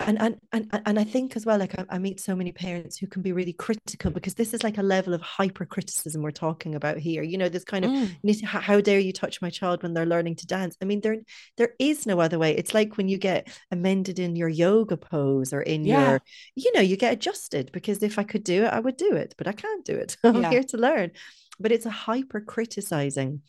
and 0.01 0.17
and 0.21 0.37
and 0.53 0.81
and 0.85 0.97
I 0.97 1.03
think 1.03 1.35
as 1.35 1.45
well, 1.45 1.59
like 1.59 1.77
I, 1.77 1.83
I 1.89 1.99
meet 1.99 2.21
so 2.21 2.33
many 2.33 2.53
parents 2.53 2.97
who 2.97 3.05
can 3.05 3.21
be 3.21 3.33
really 3.33 3.51
critical 3.51 4.11
because 4.11 4.33
this 4.33 4.53
is 4.53 4.63
like 4.63 4.77
a 4.77 4.81
level 4.81 5.13
of 5.13 5.21
hyper 5.21 5.65
criticism 5.65 6.21
we're 6.21 6.31
talking 6.31 6.73
about 6.75 6.97
here. 6.99 7.21
You 7.21 7.37
know, 7.37 7.49
this 7.49 7.65
kind 7.65 7.83
of 7.83 7.91
Mm. 7.91 8.45
How 8.45 8.61
how 8.61 8.79
dare 8.79 8.99
you 8.99 9.11
touch 9.11 9.41
my 9.41 9.49
child 9.49 9.83
when 9.83 9.93
they're 9.93 10.05
learning 10.05 10.37
to 10.37 10.47
dance? 10.47 10.77
I 10.81 10.85
mean, 10.85 11.01
there 11.01 11.17
there 11.57 11.73
is 11.79 12.05
no 12.05 12.21
other 12.21 12.39
way. 12.39 12.55
It's 12.55 12.73
like 12.73 12.95
when 12.95 13.09
you 13.09 13.17
get 13.17 13.49
amended 13.71 14.19
in 14.19 14.37
your 14.37 14.47
yoga 14.47 14.95
pose 14.95 15.51
or 15.51 15.61
in 15.61 15.83
Yeah. 15.83 16.11
your, 16.11 16.21
you 16.55 16.71
know, 16.73 16.81
you 16.81 16.95
get 16.95 17.11
adjusted 17.13 17.71
because 17.73 18.01
if 18.01 18.17
I 18.17 18.23
could 18.23 18.45
do 18.45 18.63
it, 18.63 18.73
I 18.73 18.79
would 18.79 18.95
do 18.95 19.11
it, 19.17 19.35
but 19.37 19.47
I 19.47 19.51
can't 19.51 19.83
do 19.83 19.95
it. 19.95 20.15
I'm 20.23 20.41
Yeah. 20.43 20.49
here 20.51 20.63
to 20.63 20.77
learn. 20.77 21.11
But 21.59 21.73
it's 21.73 21.85
a 21.85 21.89
hyper 21.91 22.39
criticizing. 22.39 23.41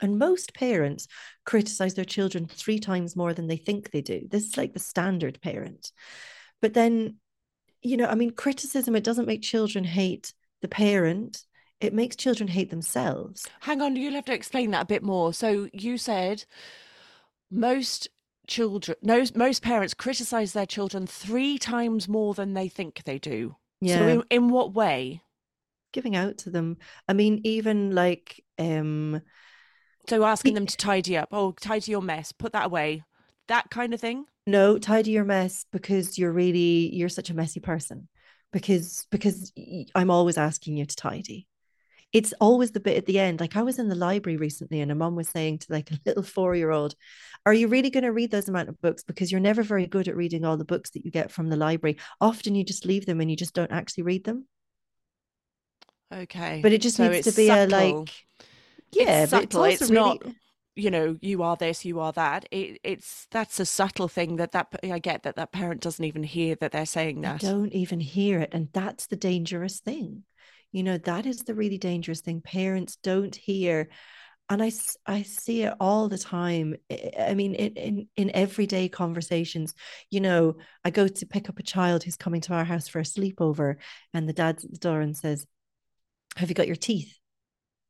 And 0.00 0.18
most 0.18 0.54
parents 0.54 1.06
criticize 1.44 1.94
their 1.94 2.04
children 2.04 2.46
three 2.46 2.78
times 2.78 3.14
more 3.14 3.34
than 3.34 3.46
they 3.46 3.56
think 3.56 3.90
they 3.90 4.00
do. 4.00 4.26
This 4.28 4.44
is 4.44 4.56
like 4.56 4.72
the 4.72 4.80
standard 4.80 5.40
parent. 5.42 5.92
But 6.60 6.74
then, 6.74 7.16
you 7.82 7.96
know, 7.96 8.06
I 8.06 8.14
mean, 8.14 8.30
criticism, 8.30 8.96
it 8.96 9.04
doesn't 9.04 9.26
make 9.26 9.42
children 9.42 9.84
hate 9.84 10.32
the 10.60 10.68
parent, 10.68 11.44
it 11.80 11.92
makes 11.92 12.14
children 12.14 12.48
hate 12.48 12.70
themselves. 12.70 13.46
Hang 13.60 13.82
on, 13.82 13.96
you'll 13.96 14.14
have 14.14 14.24
to 14.26 14.34
explain 14.34 14.70
that 14.70 14.82
a 14.82 14.86
bit 14.86 15.02
more. 15.02 15.34
So 15.34 15.68
you 15.72 15.98
said 15.98 16.44
most 17.50 18.08
children, 18.46 18.96
no, 19.02 19.24
most 19.34 19.62
parents 19.62 19.94
criticize 19.94 20.52
their 20.52 20.66
children 20.66 21.06
three 21.06 21.58
times 21.58 22.08
more 22.08 22.34
than 22.34 22.54
they 22.54 22.68
think 22.68 23.02
they 23.04 23.18
do. 23.18 23.56
So 23.84 23.88
Yeah. 23.88 24.08
in, 24.08 24.22
in 24.30 24.48
what 24.48 24.72
way? 24.72 25.22
Giving 25.92 26.16
out 26.16 26.38
to 26.38 26.50
them. 26.50 26.78
I 27.08 27.12
mean, 27.12 27.40
even 27.44 27.94
like 27.94 28.42
um 28.58 29.20
So 30.08 30.24
asking 30.24 30.54
them 30.54 30.66
to 30.66 30.76
tidy 30.76 31.16
up. 31.16 31.28
Oh, 31.32 31.52
tidy 31.52 31.92
your 31.92 32.02
mess. 32.02 32.32
Put 32.32 32.52
that 32.52 32.66
away. 32.66 33.04
That 33.48 33.70
kind 33.70 33.94
of 33.94 34.00
thing. 34.00 34.24
no, 34.46 34.78
tidy 34.78 35.12
your 35.12 35.24
mess 35.24 35.66
because 35.72 36.18
you're 36.18 36.32
really 36.32 36.94
you're 36.94 37.08
such 37.08 37.30
a 37.30 37.34
messy 37.34 37.60
person. 37.60 38.08
Because 38.52 39.06
because 39.10 39.52
I'm 39.94 40.10
always 40.10 40.36
asking 40.38 40.76
you 40.76 40.84
to 40.86 40.96
tidy. 40.96 41.46
It's 42.12 42.34
always 42.40 42.72
the 42.72 42.80
bit 42.80 42.98
at 42.98 43.06
the 43.06 43.18
end. 43.18 43.40
Like 43.40 43.56
I 43.56 43.62
was 43.62 43.78
in 43.78 43.88
the 43.88 43.94
library 43.94 44.36
recently 44.36 44.82
and 44.82 44.92
a 44.92 44.94
mom 44.94 45.16
was 45.16 45.30
saying 45.30 45.58
to 45.60 45.72
like 45.72 45.90
a 45.90 45.98
little 46.04 46.22
four-year-old, 46.22 46.94
Are 47.46 47.54
you 47.54 47.68
really 47.68 47.88
going 47.88 48.04
to 48.04 48.12
read 48.12 48.30
those 48.30 48.48
amount 48.50 48.68
of 48.68 48.78
books? 48.82 49.02
Because 49.02 49.32
you're 49.32 49.40
never 49.40 49.62
very 49.62 49.86
good 49.86 50.08
at 50.08 50.16
reading 50.16 50.44
all 50.44 50.58
the 50.58 50.64
books 50.66 50.90
that 50.90 51.06
you 51.06 51.10
get 51.10 51.30
from 51.30 51.48
the 51.48 51.56
library. 51.56 51.96
Often 52.20 52.54
you 52.54 52.64
just 52.64 52.84
leave 52.84 53.06
them 53.06 53.20
and 53.22 53.30
you 53.30 53.36
just 53.36 53.54
don't 53.54 53.72
actually 53.72 54.02
read 54.02 54.24
them. 54.24 54.46
Okay. 56.12 56.60
But 56.62 56.72
it 56.72 56.82
just 56.82 56.96
So 56.98 57.08
needs 57.08 57.26
to 57.26 57.32
be 57.32 57.48
a 57.48 57.66
like 57.66 58.10
yeah, 58.92 59.26
it's 59.26 59.26
but 59.26 59.44
it's 59.44 59.54
subtle. 59.54 59.62
also 59.62 59.86
It's, 59.86 59.90
really 59.90 60.20
not, 60.20 60.22
you 60.76 60.90
know, 60.90 61.16
you 61.20 61.42
are 61.42 61.56
this, 61.56 61.84
you 61.84 62.00
are 62.00 62.12
that. 62.12 62.46
It, 62.50 62.80
it's 62.84 63.26
that's 63.30 63.60
a 63.60 63.66
subtle 63.66 64.08
thing 64.08 64.36
that 64.36 64.52
that 64.52 64.68
I 64.84 64.98
get 64.98 65.24
that 65.24 65.36
that 65.36 65.52
parent 65.52 65.80
doesn't 65.80 66.04
even 66.04 66.22
hear 66.22 66.54
that 66.56 66.72
they're 66.72 66.86
saying 66.86 67.20
they 67.20 67.22
that. 67.22 67.40
don't 67.40 67.72
even 67.72 68.00
hear 68.00 68.40
it. 68.40 68.50
And 68.52 68.68
that's 68.72 69.06
the 69.06 69.16
dangerous 69.16 69.80
thing. 69.80 70.24
You 70.72 70.82
know, 70.82 70.98
that 70.98 71.26
is 71.26 71.44
the 71.44 71.54
really 71.54 71.78
dangerous 71.78 72.20
thing. 72.20 72.40
Parents 72.40 72.96
don't 72.96 73.34
hear. 73.34 73.90
And 74.50 74.62
i 74.62 74.72
i 75.06 75.22
see 75.22 75.62
it 75.62 75.74
all 75.80 76.08
the 76.08 76.18
time. 76.18 76.76
I 76.90 77.12
I 77.30 77.34
mean, 77.34 77.54
in, 77.54 77.74
in, 77.74 78.08
in 78.16 78.30
everyday 78.34 78.88
conversations, 78.88 79.74
you 80.10 80.20
know, 80.20 80.56
I 80.84 80.90
go 80.90 81.08
to 81.08 81.26
pick 81.26 81.48
up 81.48 81.58
a 81.58 81.62
child 81.62 82.02
who's 82.04 82.16
coming 82.16 82.40
to 82.42 82.54
our 82.54 82.64
house 82.64 82.88
for 82.88 82.98
a 83.00 83.04
sleepover, 83.04 83.76
and 84.14 84.28
the 84.28 84.32
dad's 84.34 84.64
at 84.64 84.72
the 84.72 84.78
door 84.78 85.00
and 85.00 85.16
says, 85.16 85.46
Have 86.36 86.48
you 86.50 86.54
got 86.54 86.66
your 86.66 86.76
teeth? 86.76 87.18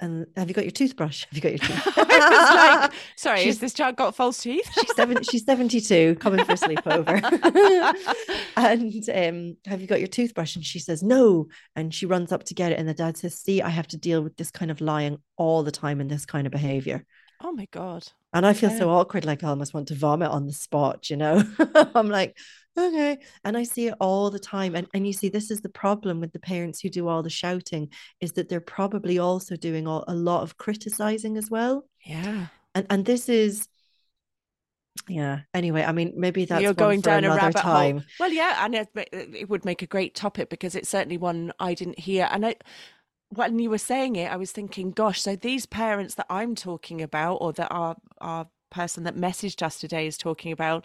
And 0.03 0.27
have 0.37 0.49
you 0.49 0.55
got 0.55 0.65
your 0.65 0.73
toothbrush? 0.73 1.25
Have 1.31 1.35
you 1.37 1.41
got 1.41 1.53
your 1.53 1.81
was 1.97 2.17
like, 2.17 2.93
sorry, 3.17 3.39
She's- 3.39 3.55
has 3.55 3.59
this 3.61 3.73
child 3.73 3.97
got 3.97 4.15
false 4.15 4.39
teeth? 4.43 4.69
she's 4.81 4.95
seven, 4.97 5.23
she's 5.23 5.45
72 5.47 6.17
coming 6.17 6.45
for 6.45 6.53
a 6.53 6.57
sleepover 6.57 7.23
and 8.57 9.09
um 9.11 9.57
have 9.67 9.81
you 9.81 9.87
got 9.87 9.99
your 10.01 10.09
toothbrush 10.09 10.57
and 10.57 10.65
she 10.65 10.79
says 10.79 11.03
no 11.03 11.47
and 11.77 11.95
she 11.95 12.07
runs 12.07 12.33
up 12.33 12.45
to 12.45 12.55
get 12.55 12.73
it 12.73 12.79
and 12.79 12.89
the 12.89 12.95
dad 12.95 13.17
says 13.17 13.39
see 13.39 13.63
i 13.63 13.69
have 13.69 13.87
to 13.89 13.97
deal 13.97 14.23
with 14.23 14.37
this 14.37 14.51
kind 14.51 14.71
of 14.71 14.81
lying 14.81 15.19
all 15.37 15.63
the 15.63 15.71
time 15.71 16.01
and 16.01 16.11
this 16.11 16.27
kind 16.27 16.47
of 16.47 16.51
behavior 16.53 17.05
oh 17.45 17.53
my 17.53 17.67
god. 17.73 18.07
And 18.35 18.47
I 18.47 18.53
feel 18.55 18.71
Yeah. 18.71 18.79
so 18.79 18.91
awkward, 18.91 19.25
like 19.27 19.43
I 19.45 19.49
almost 19.49 19.75
want 19.75 19.89
to 19.89 19.95
vomit 19.97 20.31
on 20.31 20.47
the 20.47 20.53
spot, 20.55 21.11
you 21.11 21.17
know? 21.19 21.43
I'm 21.95 22.09
like, 22.09 22.39
okay. 22.77 23.19
And 23.45 23.57
I 23.57 23.65
see 23.65 23.89
it 23.89 23.95
all 24.01 24.31
the 24.31 24.39
time. 24.39 24.75
And, 24.75 24.87
and 24.95 25.07
you 25.07 25.13
see, 25.13 25.29
this 25.29 25.51
is 25.51 25.61
the 25.61 25.69
problem 25.69 26.21
with 26.21 26.33
the 26.33 26.39
parents 26.39 26.81
who 26.81 26.89
do 26.89 27.09
all 27.09 27.23
the 27.23 27.31
shouting, 27.31 27.91
is 28.21 28.33
that 28.33 28.49
they're 28.49 28.61
probably 28.61 29.19
also 29.19 29.57
doing 29.57 29.87
all, 29.87 30.05
a 30.09 30.15
lot 30.15 30.43
of 30.43 30.57
criticizing 30.57 31.37
as 31.37 31.51
well. 31.51 31.85
Yeah. 32.05 32.47
And 32.75 32.87
and 32.89 33.05
this 33.05 33.29
is 33.29 33.69
yeah. 35.09 35.41
Anyway, 35.55 35.83
I 35.83 35.93
mean, 35.93 36.13
maybe 36.17 36.45
that's 36.45 36.63
You're 36.63 36.75
going 36.75 37.01
down 37.01 37.25
a 37.25 37.29
another 37.29 37.41
rabbit 37.41 37.61
time. 37.61 37.99
hole. 37.99 38.07
Well, 38.21 38.33
yeah, 38.33 38.65
and 38.65 38.75
it, 38.75 38.89
uh, 38.97 39.03
it 39.13 39.49
would 39.49 39.65
make 39.65 39.83
a 39.83 39.87
great 39.87 40.15
topic 40.15 40.51
because 40.51 40.75
it's 40.75 40.89
certainly 40.89 41.19
one 41.19 41.53
I 41.59 41.75
didn't 41.75 41.99
hear. 41.99 42.29
And 42.31 42.47
I, 42.47 42.57
when 43.31 43.59
you 43.59 43.71
were 43.71 43.79
saying 43.79 44.17
it, 44.17 44.31
I 44.31 44.37
was 44.37 44.53
thinking, 44.53 44.91
gosh, 44.93 45.21
so 45.21 45.35
these 45.35 45.67
parents 45.67 46.15
that 46.17 46.27
I'm 46.29 46.55
talking 46.55 47.01
about, 47.01 47.37
or 47.37 47.53
that 47.55 47.69
our 47.71 47.97
our 48.21 48.49
person 48.71 49.05
that 49.05 49.17
messaged 49.17 49.63
us 49.63 49.79
today 49.79 50.07
is 50.07 50.17
talking 50.17 50.53
about, 50.53 50.85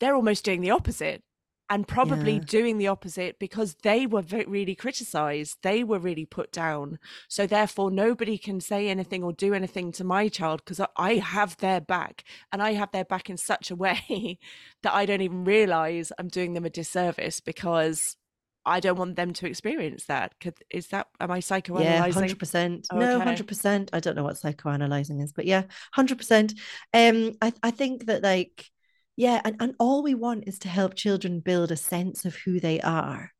they're 0.00 0.16
almost 0.16 0.44
doing 0.44 0.60
the 0.60 0.70
opposite 0.70 1.22
and 1.68 1.88
probably 1.88 2.34
Yeah. 2.34 2.44
doing 2.46 2.78
the 2.78 2.86
opposite 2.86 3.40
because 3.40 3.74
they 3.82 4.06
were 4.06 4.22
really 4.22 4.74
criticized 4.76 5.58
they 5.62 5.82
were 5.82 5.98
really 5.98 6.24
put 6.24 6.52
down 6.52 6.98
so 7.28 7.44
therefore 7.46 7.90
nobody 7.90 8.38
can 8.38 8.60
say 8.60 8.88
anything 8.88 9.24
or 9.24 9.32
do 9.32 9.52
anything 9.52 9.90
to 9.92 10.04
my 10.04 10.28
child 10.28 10.62
because 10.64 10.80
i 10.96 11.14
have 11.14 11.56
their 11.56 11.80
back 11.80 12.22
and 12.52 12.62
i 12.62 12.72
have 12.74 12.92
their 12.92 13.04
back 13.04 13.28
in 13.28 13.36
such 13.36 13.70
a 13.70 13.76
way 13.76 14.38
that 14.82 14.94
i 14.94 15.04
don't 15.04 15.22
even 15.22 15.44
realize 15.44 16.12
i'm 16.18 16.28
doing 16.28 16.54
them 16.54 16.64
a 16.64 16.70
disservice 16.70 17.40
because 17.40 18.16
i 18.64 18.78
don't 18.78 18.98
want 18.98 19.16
them 19.16 19.32
to 19.32 19.48
experience 19.48 20.04
that 20.04 20.32
is 20.70 20.86
that 20.88 21.08
am 21.18 21.32
i 21.32 21.38
psychoanalyzing 21.40 21.82
Yeah, 21.82 22.00
psychoanalyzing 22.00 22.14
hundred 22.14 22.38
percent. 22.38 22.88
No, 22.92 23.06
okay 23.06 23.24
hundred 23.24 23.48
percent. 23.48 23.90
I 23.92 24.00
don't 24.00 24.14
know 24.14 24.24
what 24.24 24.36
psychoanalyzing 24.36 25.20
is, 25.22 25.32
but 25.32 25.46
yeah, 25.46 25.64
hundred 25.92 26.18
percent. 26.18 26.54
Um, 26.94 27.32
I 27.42 27.52
I 27.62 27.70
think 27.72 28.06
that 28.06 28.22
like, 28.22 28.70
yeah, 29.16 29.40
and 29.44 29.56
and 29.60 29.74
all 29.78 30.02
we 30.02 30.14
want 30.14 30.44
is 30.46 30.58
to 30.60 30.68
help 30.68 30.94
children 30.94 31.40
build 31.40 31.70
a 31.72 31.76
sense 31.76 32.24
of 32.24 32.36
who 32.36 32.60
they 32.60 32.80
are. 32.82 33.32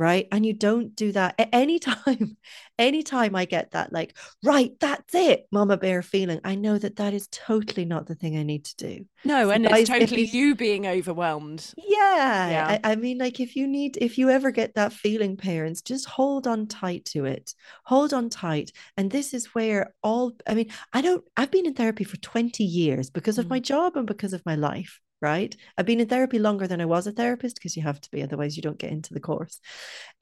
Right? 0.00 0.26
And 0.32 0.44
you 0.44 0.54
don't 0.54 0.96
do 0.96 1.12
that 1.12 1.34
at 1.38 1.50
any 1.52 1.78
time. 1.78 2.36
Anytime 2.78 3.36
I 3.36 3.44
get 3.44 3.72
that, 3.72 3.92
like, 3.92 4.16
right, 4.42 4.72
that's 4.80 5.14
it, 5.14 5.46
Mama 5.52 5.76
Bear 5.76 6.00
feeling, 6.02 6.40
I 6.42 6.54
know 6.54 6.78
that 6.78 6.96
that 6.96 7.12
is 7.12 7.28
totally 7.30 7.84
not 7.84 8.06
the 8.06 8.14
thing 8.14 8.38
I 8.38 8.42
need 8.42 8.64
to 8.64 8.76
do. 8.76 9.04
no 9.24 9.44
So 9.44 9.50
and 9.50 9.66
it's 9.66 9.72
guys, 9.72 9.88
if 9.90 9.98
totally 10.00 10.22
you 10.22 10.48
you 10.48 10.54
being 10.54 10.86
overwhelmed 10.86 11.72
yeah, 11.76 12.50
yeah 12.50 12.78
I, 12.84 12.92
I 12.92 12.96
mean, 12.96 13.18
like 13.18 13.38
if 13.38 13.54
you 13.56 13.66
need, 13.66 13.98
if 14.00 14.16
you 14.18 14.30
ever 14.30 14.50
get 14.50 14.74
that 14.74 14.92
feeling, 14.92 15.36
parents, 15.36 15.82
just 15.82 16.06
hold 16.06 16.46
on 16.46 16.66
tight 16.66 17.04
to 17.06 17.26
it. 17.26 17.54
Hold 17.84 18.14
on 18.14 18.30
tight. 18.30 18.72
And 18.96 19.10
this 19.10 19.34
is 19.34 19.54
where 19.54 19.94
all, 20.02 20.32
I 20.46 20.54
mean, 20.54 20.70
I 20.92 21.02
don't, 21.02 21.24
I've 21.36 21.50
been 21.50 21.66
in 21.66 21.74
therapy 21.74 22.04
for 22.04 22.16
20 22.16 22.64
years 22.64 23.10
because 23.10 23.38
of 23.38 23.46
Mm. 23.46 23.50
my 23.50 23.60
job 23.60 23.96
and 23.96 24.06
because 24.06 24.32
of 24.32 24.44
my 24.46 24.54
life, 24.54 25.00
right? 25.20 25.54
I've 25.76 25.86
been 25.86 26.00
in 26.00 26.08
therapy 26.08 26.38
longer 26.38 26.66
than 26.66 26.80
I 26.80 26.86
was 26.86 27.06
a 27.06 27.12
therapist 27.12 27.56
because 27.56 27.76
you 27.76 27.82
have 27.82 28.00
to 28.00 28.10
be, 28.10 28.22
otherwise 28.22 28.56
you 28.56 28.62
don't 28.62 28.78
get 28.78 28.92
into 28.92 29.14
the 29.14 29.20
course. 29.20 29.60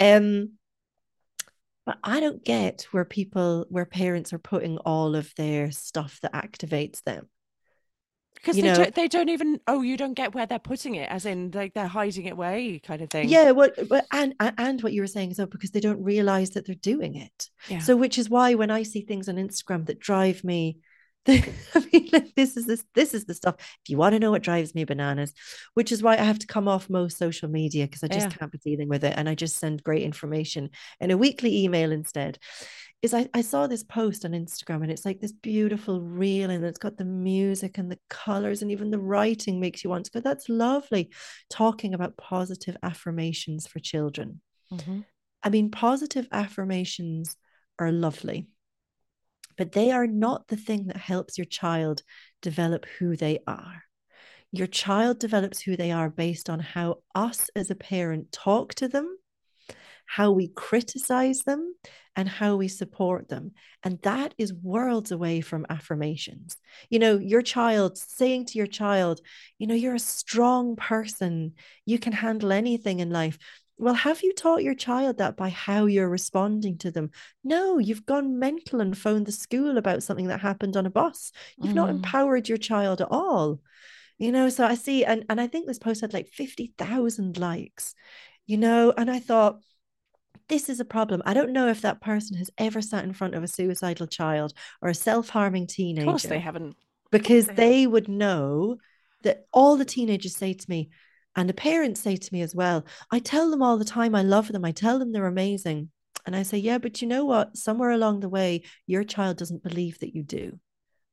Um, 0.01 0.53
but 1.87 1.99
I 2.05 2.21
don't 2.21 2.45
get 2.45 2.87
where 2.91 3.05
people, 3.05 3.67
where 3.71 3.87
parents 3.87 4.33
are 4.33 4.39
putting 4.39 4.79
all 4.79 5.15
of 5.17 5.33
their 5.37 5.71
stuff 5.71 6.19
that 6.23 6.35
activates 6.35 7.03
them. 7.03 7.29
because 8.35 8.57
they 8.57 8.63
know, 8.69 8.75
don't 8.77 8.95
they 8.95 9.09
don't 9.09 9.29
even 9.31 9.61
oh 9.67 9.81
you 9.83 9.97
don't 9.97 10.15
get 10.15 10.35
where 10.35 10.47
they're 10.47 10.59
putting 10.59 10.95
it 10.95 11.09
as 11.11 11.27
in 11.27 11.51
like 11.53 11.75
they're 11.75 11.89
hiding 11.89 12.27
it 12.27 12.33
away 12.33 12.81
kind 12.85 13.03
of 13.03 13.11
thing 13.11 13.29
Yeah, 13.29 13.53
but 13.53 13.75
and 14.13 14.35
and 14.39 14.55
and 14.59 14.83
what 14.83 14.93
you 14.93 15.01
were 15.01 15.07
saying 15.09 15.31
is 15.33 15.39
well, 15.39 15.47
because 15.47 15.71
they 15.71 15.81
don't 15.81 16.03
realize 16.03 16.51
that 16.51 16.67
they're 16.67 16.75
doing 16.77 17.17
it. 17.17 17.51
yeah 17.67 17.81
So 17.81 17.97
which 17.97 18.19
is 18.19 18.31
why 18.31 18.55
when 18.55 18.71
I 18.71 18.83
see 18.85 19.01
things 19.01 19.29
on 19.29 19.37
Instagram 19.37 19.87
that 19.87 19.99
drive 19.99 20.45
me, 20.45 20.79
I 21.75 21.87
mean, 21.93 22.09
like, 22.13 22.35
this 22.35 22.57
is 22.57 22.67
this 22.67 22.85
this 22.95 23.13
is 23.15 23.27
the 23.27 23.35
stuff. 23.35 23.57
If 23.59 23.89
you 23.91 23.99
want 23.99 24.15
to 24.15 24.19
know 24.19 24.31
what 24.31 24.43
drives 24.43 24.75
me 24.75 24.85
bananas, 24.85 25.33
which 25.75 25.93
is 25.93 26.03
why 26.03 26.15
I 26.15 26.23
have 26.23 26.39
to 26.41 26.47
come 26.47 26.69
off 26.69 26.89
most 26.91 27.19
social 27.19 27.49
media 27.49 27.87
because 27.87 28.03
I 28.03 28.09
just 28.09 28.31
Yeah. 28.31 28.37
can't 28.39 28.53
be 28.53 28.59
dealing 28.59 28.89
with 28.89 29.05
it, 29.05 29.15
and 29.17 29.29
I 29.29 29.35
just 29.35 29.57
send 29.57 29.83
great 29.85 30.03
information 30.03 30.71
in 31.01 31.11
a 31.11 31.17
weekly 31.17 31.65
email 31.65 31.93
instead. 31.93 32.39
Is 33.01 33.15
I, 33.15 33.29
I 33.33 33.43
saw 33.43 33.69
this 33.69 33.85
post 33.85 34.25
on 34.25 34.33
Instagram 34.33 34.83
and 34.83 34.91
it's 34.91 35.05
like 35.05 35.21
this 35.21 35.31
beautiful 35.33 36.01
reel 36.01 36.51
and 36.51 36.65
it's 36.65 36.79
got 36.81 36.97
the 36.97 37.05
music 37.05 37.79
and 37.79 37.93
the 37.93 37.99
colors 38.11 38.61
and 38.61 38.73
even 38.73 38.91
the 38.91 38.99
writing 38.99 39.61
makes 39.61 39.85
you 39.85 39.91
want 39.91 40.07
to 40.07 40.11
go, 40.11 40.19
that's 40.21 40.49
lovely. 40.49 41.11
Talking 41.49 41.95
about 41.95 42.17
positive 42.17 42.77
affirmations 42.83 43.69
for 43.69 43.79
children. 43.79 44.41
Mhm. 44.73 45.05
I 45.45 45.49
mean, 45.51 45.71
positive 45.71 46.27
affirmations 46.33 47.37
are 47.79 47.93
lovely, 47.93 48.49
but 49.59 49.73
they 49.73 49.91
are 49.91 50.07
not 50.07 50.49
the 50.49 50.57
thing 50.57 50.87
that 50.87 50.97
helps 50.97 51.37
your 51.37 51.45
child 51.45 52.03
develop 52.41 52.87
who 52.99 53.17
they 53.17 53.41
are. 53.47 53.83
Your 54.53 54.69
child 54.69 55.19
develops 55.19 55.61
who 55.61 55.77
they 55.77 55.91
are 55.91 56.09
based 56.09 56.49
on 56.49 56.61
how 56.61 57.01
us 57.15 57.51
as 57.55 57.71
a 57.71 57.75
parent 57.75 58.33
talk 58.33 58.75
to 58.77 58.89
them, 58.89 59.19
how 60.07 60.31
we 60.31 60.49
criticize 60.49 61.41
them, 61.41 61.75
and 62.17 62.29
how 62.29 62.57
we 62.57 62.69
support 62.69 63.29
them. 63.29 63.53
And 63.83 64.01
that 64.03 64.33
is 64.39 64.55
worlds 64.55 65.13
away 65.13 65.41
from 65.41 65.67
affirmations. 65.69 66.57
You 66.89 66.99
know, 66.99 67.19
your 67.19 67.43
child 67.43 67.99
saying 67.99 68.47
to 68.47 68.59
your 68.59 68.67
child, 68.67 69.21
you 69.59 69.67
know, 69.67 69.75
you're 69.75 69.95
a 69.95 70.01
strong 70.01 70.77
person, 70.77 71.55
you 71.85 71.99
can 71.99 72.13
handle 72.13 72.53
anything 72.53 73.01
in 73.01 73.11
life. 73.11 73.39
Well, 73.79 73.95
have 73.95 74.23
you 74.23 74.33
taught 74.33 74.65
your 74.65 74.75
child 74.75 75.19
that 75.19 75.37
by 75.37 75.51
how 75.51 75.87
you're 75.87 76.09
responding 76.09 76.79
to 76.79 76.91
them? 76.91 77.11
No, 77.45 77.79
you've 77.79 78.05
gone 78.07 78.39
mental 78.39 78.81
and 78.81 78.97
phoned 78.99 79.27
the 79.27 79.33
school 79.33 79.79
about 79.79 80.03
something 80.03 80.27
that 80.29 80.41
happened 80.41 80.77
on 80.77 80.85
a 80.87 80.91
bus. 80.91 81.31
You've 81.57 81.75
not 81.77 81.89
Mm. 81.89 81.97
empowered 81.97 82.49
your 82.49 82.59
child 82.59 83.01
at 83.01 83.09
all. 83.11 83.61
You 84.19 84.33
know, 84.33 84.49
so 84.49 84.67
I 84.67 84.75
see, 84.75 85.05
and, 85.05 85.25
and 85.31 85.41
I 85.41 85.47
think 85.47 85.67
this 85.67 85.79
post 85.79 86.01
had 86.01 86.13
like 86.13 86.29
50,000 86.29 87.39
likes, 87.39 87.95
you 88.47 88.57
know, 88.57 88.93
and 88.97 89.09
I 89.09 89.21
thought, 89.21 89.61
this 90.49 90.69
is 90.69 90.81
a 90.81 90.85
problem. 90.85 91.23
I 91.25 91.35
don't 91.35 91.53
know 91.53 91.69
if 91.69 91.83
that 91.83 92.01
person 92.01 92.37
has 92.39 92.51
ever 92.59 92.81
sat 92.81 93.05
in 93.05 93.13
front 93.13 93.35
of 93.35 93.43
a 93.43 93.49
suicidal 93.49 94.07
child 94.07 94.55
or 94.83 94.89
a 94.89 94.95
self 94.95 95.29
harming 95.29 95.67
teenager. 95.67 96.09
of 96.09 96.13
course 96.15 96.25
they 96.25 96.39
haven't 96.41 96.77
because 97.11 97.47
they 97.47 97.55
they 97.55 97.87
would 97.87 98.09
know 98.09 98.79
that 99.23 99.47
all 99.53 99.77
the 99.77 99.85
teenagers 99.85 100.37
say 100.37 100.55
to 100.55 100.71
me, 100.71 100.91
and 101.37 101.49
the 101.49 101.55
parents 101.55 102.01
say 102.01 102.17
to 102.17 102.35
me 102.35 102.43
as 102.43 102.55
well, 102.55 102.85
I 103.11 103.19
tell 103.19 103.51
them 103.51 103.63
all 103.63 103.79
the 103.79 103.85
time 103.85 104.15
I 104.15 104.23
love 104.23 104.49
them. 104.49 104.65
I 104.65 104.73
tell 104.73 104.99
them 104.99 105.13
they're 105.13 105.27
amazing. 105.27 105.91
And 106.27 106.35
I 106.35 106.43
say, 106.43 106.59
yeah, 106.59 106.79
but 106.79 107.01
you 107.01 107.09
know 107.09 107.25
what? 107.25 107.57
Somewhere 107.57 107.91
along 107.91 108.21
the 108.21 108.29
way, 108.29 108.63
your 108.87 109.05
child 109.05 109.37
doesn't 109.37 109.63
believe 109.63 109.99
that 110.01 110.15
you 110.15 110.23
do. 110.23 110.59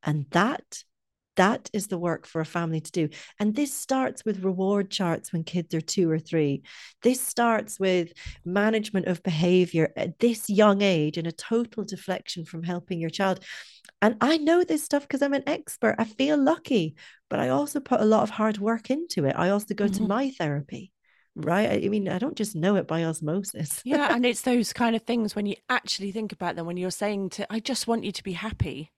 And 0.02 0.26
that 0.30 0.84
that 1.36 1.70
is 1.72 1.86
the 1.86 1.98
work 1.98 2.26
for 2.26 2.40
a 2.40 2.46
family 2.46 2.80
to 2.80 2.90
do. 2.90 3.08
And 3.38 3.54
this 3.54 3.72
starts 3.72 4.24
with 4.24 4.44
reward 4.44 4.90
charts 4.90 5.32
when 5.32 5.44
kids 5.44 5.74
are 5.74 5.80
two 5.80 6.10
or 6.10 6.18
three. 6.18 6.62
This 7.02 7.20
starts 7.20 7.78
with 7.78 8.12
management 8.44 9.06
of 9.06 9.22
behavior 9.22 9.92
at 9.96 10.18
this 10.18 10.50
young 10.50 10.82
age 10.82 11.18
and 11.18 11.26
a 11.26 11.32
total 11.32 11.84
deflection 11.84 12.44
from 12.44 12.62
helping 12.62 13.00
your 13.00 13.10
child. 13.10 13.40
And 14.02 14.16
I 14.20 14.36
know 14.36 14.62
this 14.62 14.84
stuff 14.84 15.02
because 15.02 15.22
I'm 15.22 15.34
an 15.34 15.44
expert. 15.46 15.96
I 15.98 16.04
feel 16.04 16.36
lucky, 16.36 16.96
but 17.30 17.40
I 17.40 17.48
also 17.48 17.80
put 17.80 18.00
a 18.00 18.04
lot 18.04 18.22
of 18.22 18.30
hard 18.30 18.58
work 18.58 18.90
into 18.90 19.24
it. 19.24 19.34
I 19.36 19.50
also 19.50 19.74
go 19.74 19.88
to 19.88 20.02
Mhm. 20.02 20.08
my 20.08 20.30
therapy, 20.30 20.92
right? 21.34 21.84
I 21.84 21.88
mean, 21.88 22.08
I 22.08 22.18
don't 22.18 22.36
just 22.36 22.54
know 22.54 22.76
it 22.76 22.86
by 22.86 23.04
osmosis. 23.04 23.80
yeah 23.84 24.14
and 24.14 24.24
it's 24.26 24.42
those 24.42 24.72
kind 24.72 24.94
of 24.96 25.02
things 25.02 25.34
when 25.34 25.46
you 25.46 25.56
actually 25.68 26.12
think 26.12 26.32
about 26.32 26.56
them 26.56 26.66
when 26.66 26.76
you're 26.76 26.90
saying 26.90 27.30
to 27.30 27.50
i 27.52 27.60
just 27.60 27.86
want 27.86 28.04
you 28.04 28.12
to 28.12 28.22
be 28.22 28.32
happy 28.32 28.90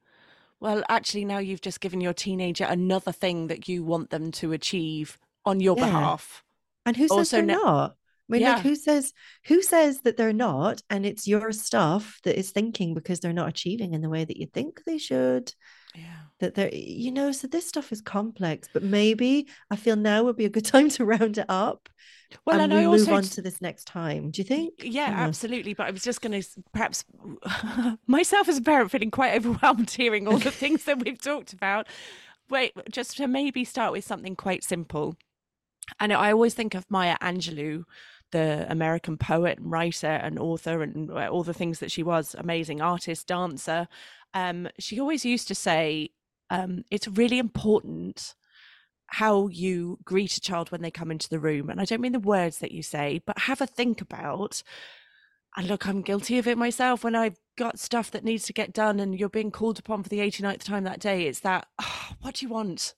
well 0.61 0.82
actually 0.88 1.24
now 1.24 1.38
you've 1.38 1.61
just 1.61 1.80
given 1.80 2.00
your 2.00 2.14
teenager 2.14 2.64
another 2.64 3.12
thing 3.12 3.48
that 3.48 3.68
you 3.68 3.84
want 3.84 4.11
them 4.11 4.32
to 4.32 4.52
achieve 4.52 5.18
on 5.44 5.61
your 5.61 5.76
Yeah. 5.76 5.87
behalf 5.87 6.44
And 6.87 6.96
who 6.96 7.04
says 7.08 7.16
Also 7.18 7.37
they're 7.37 7.46
not? 7.46 7.96
I 8.28 8.32
mean, 8.32 8.42
Yeah. 8.42 8.54
like 8.54 8.62
who 8.62 8.74
says 8.74 9.12
who 9.46 9.62
says 9.62 10.00
that 10.02 10.16
they're 10.16 10.32
not? 10.32 10.82
And 10.90 11.06
it's 11.06 11.26
your 11.26 11.50
stuff 11.52 12.20
that 12.24 12.38
is 12.38 12.50
thinking 12.50 12.94
because 12.94 13.20
they're 13.20 13.32
not 13.32 13.48
achieving 13.48 13.94
in 13.94 14.00
the 14.02 14.10
way 14.10 14.24
that 14.24 14.36
you 14.36 14.46
think 14.46 14.82
they 14.84 14.98
should. 14.98 15.52
yeah 15.94 16.24
That 16.40 16.54
they're, 16.54 16.74
you 16.74 17.10
know, 17.10 17.32
so 17.32 17.46
this 17.48 17.66
stuff 17.66 17.90
is 17.92 18.00
complex, 18.02 18.68
but 18.72 18.82
maybe 18.82 19.48
I 19.70 19.76
feel 19.76 19.96
now 19.96 20.24
would 20.24 20.36
be 20.36 20.44
a 20.44 20.50
good 20.50 20.64
time 20.74 20.90
to 20.90 21.04
round 21.04 21.38
it 21.38 21.46
up 21.48 21.88
well 22.44 22.60
and 22.60 22.70
and 22.70 22.72
we 22.74 22.86
i 22.86 22.86
move 22.86 23.08
on 23.08 23.22
to 23.22 23.40
this 23.40 23.62
next 23.62 23.84
time. 23.86 24.30
Do 24.30 24.42
you 24.42 24.44
think? 24.44 24.74
yeah 24.82 25.14
absolutely 25.16 25.72
but 25.72 25.86
i 25.86 25.90
was 25.90 26.02
just 26.02 26.20
going 26.20 26.42
to 26.42 26.46
perhaps 26.74 27.02
myself 28.06 28.48
as 28.50 28.58
a 28.58 28.62
parent 28.62 28.90
feeling 28.90 29.10
quite 29.10 29.34
overwhelmed 29.38 29.88
hearing 29.90 30.28
all 30.28 30.36
the 30.38 30.50
things 30.50 30.84
that 30.84 30.98
we've 31.02 31.20
talked 31.20 31.54
about 31.54 31.86
wait 32.50 32.72
just 32.92 33.16
to 33.16 33.26
maybe 33.26 33.64
start 33.64 33.92
with 33.92 34.04
something 34.04 34.36
quite 34.36 34.62
simple 34.62 35.16
and 36.00 36.12
i 36.12 36.30
always 36.30 36.52
think 36.52 36.74
of 36.74 36.84
maya 36.90 37.16
angelou 37.22 37.84
the 38.32 38.66
american 38.70 39.16
poet 39.16 39.58
and 39.58 39.70
writer 39.70 40.06
and 40.06 40.38
author 40.38 40.82
and 40.82 41.10
uh, 41.10 41.28
all 41.28 41.42
the 41.42 41.54
things 41.54 41.78
that 41.80 41.90
she 41.90 42.02
was 42.02 42.34
amazing 42.38 42.80
artist 42.80 43.26
dancer 43.26 43.88
um, 44.34 44.68
she 44.78 45.00
always 45.00 45.24
used 45.24 45.48
to 45.48 45.54
say 45.54 46.10
um, 46.50 46.84
it's 46.90 47.08
really 47.08 47.38
important 47.38 48.34
how 49.10 49.48
you 49.48 49.98
greet 50.04 50.36
a 50.36 50.40
child 50.40 50.70
when 50.70 50.82
they 50.82 50.90
come 50.90 51.10
into 51.10 51.28
the 51.28 51.38
room 51.38 51.70
and 51.70 51.80
i 51.80 51.84
don't 51.84 52.00
mean 52.00 52.12
the 52.12 52.20
words 52.20 52.58
that 52.58 52.72
you 52.72 52.82
say 52.82 53.20
but 53.26 53.38
have 53.38 53.60
a 53.60 53.66
think 53.66 54.00
about 54.00 54.62
And 55.56 55.66
look, 55.66 55.88
I'm 55.88 56.02
guilty 56.02 56.38
of 56.38 56.46
it 56.46 56.56
myself 56.56 57.02
when 57.02 57.16
I've 57.16 57.38
got 57.56 57.80
stuff 57.80 58.12
that 58.12 58.22
needs 58.22 58.44
to 58.44 58.52
get 58.52 58.72
done 58.72 59.00
and 59.00 59.18
you're 59.18 59.28
being 59.28 59.50
called 59.50 59.78
upon 59.78 60.04
for 60.04 60.08
the 60.08 60.20
89th 60.20 60.62
time 60.62 60.84
that 60.84 61.00
day. 61.00 61.26
It's 61.26 61.40
that, 61.40 61.66
oh, 61.80 62.10
what 62.20 62.36
do 62.36 62.46
you 62.46 62.50
want? 62.50 62.94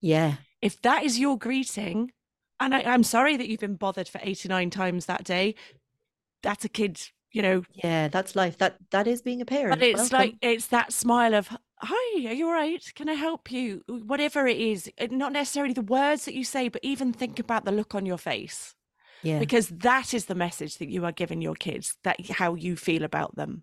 Yeah. 0.00 0.34
If 0.62 0.80
that 0.82 1.02
is 1.02 1.18
your 1.18 1.36
greeting, 1.36 2.12
and 2.60 2.74
I, 2.74 2.82
I'm 2.82 3.02
sorry 3.02 3.36
that 3.36 3.48
you've 3.48 3.60
been 3.60 3.76
bothered 3.76 4.08
for 4.08 4.20
89 4.22 4.70
times 4.70 5.06
that 5.06 5.24
day, 5.24 5.54
that's 6.42 6.64
a 6.64 6.68
kid, 6.68 7.00
you 7.32 7.42
know. 7.42 7.62
Yeah, 7.72 8.08
that's 8.08 8.36
life. 8.36 8.58
That 8.58 8.76
that 8.90 9.06
is 9.06 9.22
being 9.22 9.40
a 9.40 9.44
parent. 9.44 9.78
But 9.78 9.86
it's 9.86 10.10
Welcome. 10.10 10.18
like 10.18 10.34
it's 10.40 10.66
that 10.68 10.92
smile 10.92 11.34
of 11.34 11.48
hi, 11.80 12.28
are 12.28 12.32
you 12.32 12.46
all 12.46 12.52
right? 12.52 12.82
Can 12.94 13.08
I 13.08 13.14
help 13.14 13.50
you? 13.52 13.82
Whatever 13.88 14.46
it 14.46 14.58
is, 14.58 14.90
uh, 15.00 15.06
not 15.10 15.32
necessarily 15.32 15.74
the 15.74 15.82
words 15.82 16.24
that 16.24 16.34
you 16.34 16.44
say, 16.44 16.68
but 16.68 16.82
even 16.84 17.12
think 17.12 17.38
about 17.38 17.64
the 17.64 17.72
look 17.72 17.94
on 17.94 18.06
your 18.06 18.18
face. 18.18 18.74
yeah. 19.22 19.38
Because 19.38 19.68
that 19.68 20.14
is 20.14 20.26
the 20.26 20.34
message 20.34 20.78
that 20.78 20.88
you 20.88 21.04
are 21.04 21.12
giving 21.12 21.40
your 21.40 21.54
kids, 21.54 21.96
that 22.04 22.28
how 22.30 22.54
you 22.54 22.76
feel 22.76 23.04
about 23.04 23.36
them. 23.36 23.62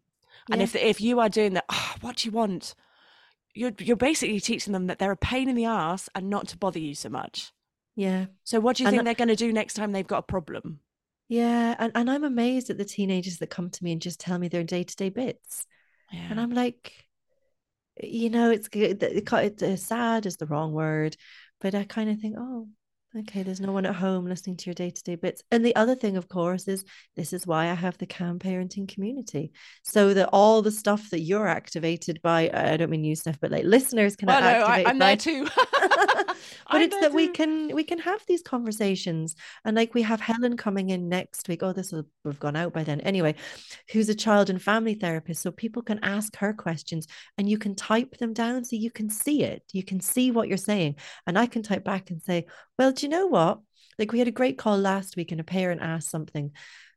And 0.52 0.62
if 0.62 0.76
if 0.76 1.02
you 1.02 1.20
are 1.20 1.30
doing 1.30 1.54
that, 1.54 1.66
oh, 1.70 1.96
what 2.02 2.18
do 2.18 2.28
you 2.28 2.32
want? 2.32 2.76
You're 3.54 3.74
you're 3.80 3.96
basically 3.96 4.40
teaching 4.40 4.74
them 4.74 4.88
that 4.88 5.00
they're 5.00 5.12
a 5.12 5.18
pain 5.18 5.50
in 5.50 5.56
the 5.56 5.66
ass 5.66 6.10
and 6.14 6.30
not 6.30 6.48
to 6.50 6.58
bother 6.58 6.80
you 6.80 6.94
so 6.94 7.10
much. 7.10 7.52
Yeah. 7.96 8.26
So 8.44 8.60
what 8.60 8.76
do 8.76 8.84
you 8.84 8.88
And 8.88 8.94
think 8.94 9.02
I- 9.02 9.04
they're 9.06 9.14
going 9.26 9.30
to 9.30 9.36
do 9.36 9.54
next 9.54 9.76
time 9.76 9.92
they've 9.92 10.06
got 10.06 10.20
a 10.20 10.24
problem? 10.24 10.80
Yeah. 11.28 11.76
And, 11.80 11.92
and 11.96 12.10
I'm 12.12 12.24
amazed 12.24 12.70
at 12.70 12.78
the 12.78 12.86
teenagers 12.86 13.38
that 13.38 13.50
come 13.50 13.70
to 13.70 13.84
me 13.84 13.92
and 13.92 14.02
just 14.02 14.20
tell 14.20 14.38
me 14.38 14.48
their 14.48 14.64
day-to-day 14.64 15.10
bits. 15.10 15.66
Yeah. 16.12 16.28
And 16.30 16.40
I'm 16.40 16.52
like, 16.54 16.94
you 18.04 18.30
know, 18.30 18.52
it's 18.52 18.68
good. 18.68 19.02
It, 19.02 19.32
it, 19.32 19.62
it's 19.62 19.84
sad 19.84 20.26
is 20.26 20.38
the 20.38 20.46
wrong 20.46 20.74
word, 20.74 21.16
but 21.62 21.74
I 21.74 21.84
kind 21.86 22.10
of 22.10 22.20
think, 22.20 22.36
oh, 22.38 22.68
okay, 23.18 23.42
there's 23.44 23.62
no 23.62 23.72
one 23.72 23.86
at 23.86 23.96
home 23.96 24.26
listening 24.28 24.58
to 24.58 24.66
your 24.66 24.74
day 24.76 24.90
to 24.90 25.04
day 25.04 25.16
bits. 25.16 25.42
And 25.50 25.66
the 25.66 25.76
other 25.78 25.96
thing, 25.96 26.18
of 26.18 26.28
course, 26.28 26.68
is 26.68 26.84
this 27.16 27.32
is 27.32 27.48
why 27.48 27.70
I 27.70 27.74
have 27.74 27.98
the 27.98 28.06
calm 28.06 28.38
parenting 28.38 28.88
community, 28.94 29.52
so 29.84 30.14
that 30.14 30.30
all 30.34 30.62
the 30.62 30.72
stuff 30.72 31.10
that 31.12 31.22
you're 31.22 31.48
activated 31.48 32.22
by, 32.22 32.52
I 32.54 32.76
don't 32.76 32.90
mean 32.90 33.06
you, 33.06 33.16
Stef, 33.16 33.38
but 33.40 33.52
like 33.52 33.64
listeners 33.64 34.18
can 34.18 34.28
well, 34.28 34.42
no, 34.42 34.48
activate 34.48 34.88
I, 34.88 34.90
I'm 34.90 35.00
by. 35.00 35.06
there 35.06 35.18
too. 35.18 35.48
but 36.70 36.78
I'm 36.78 36.84
it's 36.84 37.00
that 37.00 37.14
we 37.14 37.30
can 37.30 37.74
we 37.76 37.84
can 37.84 38.00
have 38.00 38.24
these 38.28 38.42
conversations 38.42 39.36
and 39.64 39.76
like 39.76 39.94
we 39.94 40.02
have 40.02 40.20
helen 40.20 40.58
coming 40.58 40.90
in 40.90 41.10
next 41.10 41.48
week. 41.48 41.64
Oh 41.64 41.74
this 41.74 41.92
will 41.92 42.06
have 42.26 42.40
gone 42.40 42.56
out 42.56 42.74
by 42.74 42.84
then. 42.84 43.02
Anyway 43.02 43.36
who's 43.92 44.10
a 44.10 44.16
child 44.16 44.50
and 44.50 44.62
family 44.62 44.96
therapist 44.96 45.42
so 45.42 45.52
people 45.52 45.82
can 45.82 46.00
ask 46.04 46.36
her 46.38 46.54
questions 46.54 47.08
and 47.38 47.50
you 47.50 47.58
can 47.58 47.76
type 47.76 48.18
them 48.18 48.34
down 48.34 48.66
so 48.66 48.76
you 48.76 48.92
can 48.92 49.10
see 49.10 49.44
it. 49.44 49.64
You 49.74 49.84
can 49.84 50.00
see 50.00 50.32
what 50.32 50.48
you're 50.48 50.58
saying. 50.58 50.96
And 51.28 51.38
i 51.38 51.46
can 51.46 51.64
type 51.64 51.84
back 51.84 52.10
and 52.10 52.22
say 52.22 52.46
well 52.78 52.92
do 52.92 53.06
you 53.06 53.10
know 53.10 53.28
what? 53.28 53.60
Like 53.98 54.12
we 54.12 54.20
had 54.20 54.28
a 54.28 54.32
great 54.32 54.58
call 54.58 54.78
last 54.78 55.16
week 55.16 55.32
and 55.32 55.40
a 55.40 55.46
parent 55.46 55.82
asked 55.82 56.10
something 56.10 56.52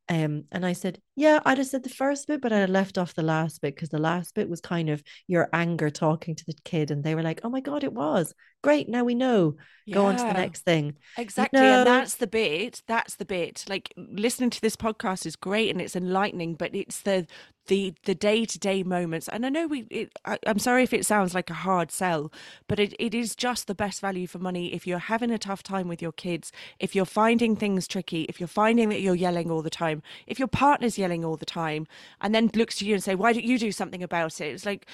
um, 0.08 0.44
and 0.50 0.64
I 0.64 0.72
said, 0.72 1.00
yeah, 1.18 1.40
I'd 1.44 1.58
have 1.58 1.66
said 1.66 1.82
the 1.82 1.88
first 1.88 2.28
bit, 2.28 2.40
but 2.40 2.52
I'd 2.52 2.60
have 2.60 2.70
left 2.70 2.96
off 2.96 3.14
the 3.14 3.24
last 3.24 3.60
bit 3.60 3.74
because 3.74 3.88
the 3.88 3.98
last 3.98 4.36
bit 4.36 4.48
was 4.48 4.60
kind 4.60 4.88
of 4.88 5.02
your 5.26 5.48
anger 5.52 5.90
talking 5.90 6.36
to 6.36 6.44
the 6.46 6.54
kid. 6.64 6.92
And 6.92 7.02
they 7.02 7.16
were 7.16 7.24
like, 7.24 7.40
oh 7.42 7.50
my 7.50 7.58
God, 7.58 7.82
it 7.82 7.92
was 7.92 8.32
great. 8.62 8.88
Now 8.88 9.02
we 9.02 9.16
know. 9.16 9.56
Go 9.90 10.04
on 10.04 10.16
to 10.16 10.22
the 10.22 10.34
next 10.34 10.64
thing. 10.64 10.96
Exactly. 11.16 11.60
And 11.60 11.86
that's 11.86 12.16
the 12.16 12.26
bit. 12.26 12.82
That's 12.86 13.16
the 13.16 13.24
bit. 13.24 13.64
Like 13.70 13.94
listening 13.96 14.50
to 14.50 14.60
this 14.60 14.76
podcast 14.76 15.24
is 15.24 15.34
great 15.34 15.70
and 15.70 15.80
it's 15.80 15.96
enlightening, 15.96 16.56
but 16.56 16.74
it's 16.74 17.00
the 17.00 17.26
the 17.68 17.94
the 18.04 18.14
day 18.14 18.44
to 18.44 18.58
day 18.58 18.82
moments. 18.82 19.28
And 19.28 19.46
I 19.46 19.48
know 19.48 19.66
we 19.66 19.86
it, 19.90 20.12
I, 20.26 20.38
I'm 20.46 20.58
sorry 20.58 20.82
if 20.82 20.92
it 20.92 21.06
sounds 21.06 21.34
like 21.34 21.48
a 21.48 21.54
hard 21.54 21.90
sell, 21.90 22.30
but 22.66 22.78
it, 22.78 22.92
it 22.98 23.14
is 23.14 23.34
just 23.34 23.66
the 23.66 23.74
best 23.74 24.02
value 24.02 24.26
for 24.26 24.38
money 24.38 24.74
if 24.74 24.86
you're 24.86 24.98
having 24.98 25.30
a 25.30 25.38
tough 25.38 25.62
time 25.62 25.88
with 25.88 26.02
your 26.02 26.12
kids, 26.12 26.52
if 26.78 26.94
you're 26.94 27.06
finding 27.06 27.56
things 27.56 27.88
tricky, 27.88 28.24
if 28.24 28.40
you're 28.40 28.46
finding 28.46 28.90
that 28.90 29.00
you're 29.00 29.14
yelling 29.14 29.50
all 29.50 29.62
the 29.62 29.70
time, 29.70 30.02
if 30.26 30.38
your 30.38 30.48
partner's 30.48 30.98
yelling 30.98 31.07
all 31.24 31.36
the 31.36 31.46
time, 31.46 31.86
and 32.20 32.34
then 32.34 32.50
looks 32.54 32.76
to 32.78 32.84
you 32.86 32.94
and 32.94 33.02
say, 33.02 33.14
Why 33.14 33.32
don't 33.32 33.44
you 33.44 33.58
do 33.58 33.72
something 33.72 34.02
about 34.02 34.40
it? 34.40 34.46
It's 34.54 34.66
like 34.66 34.86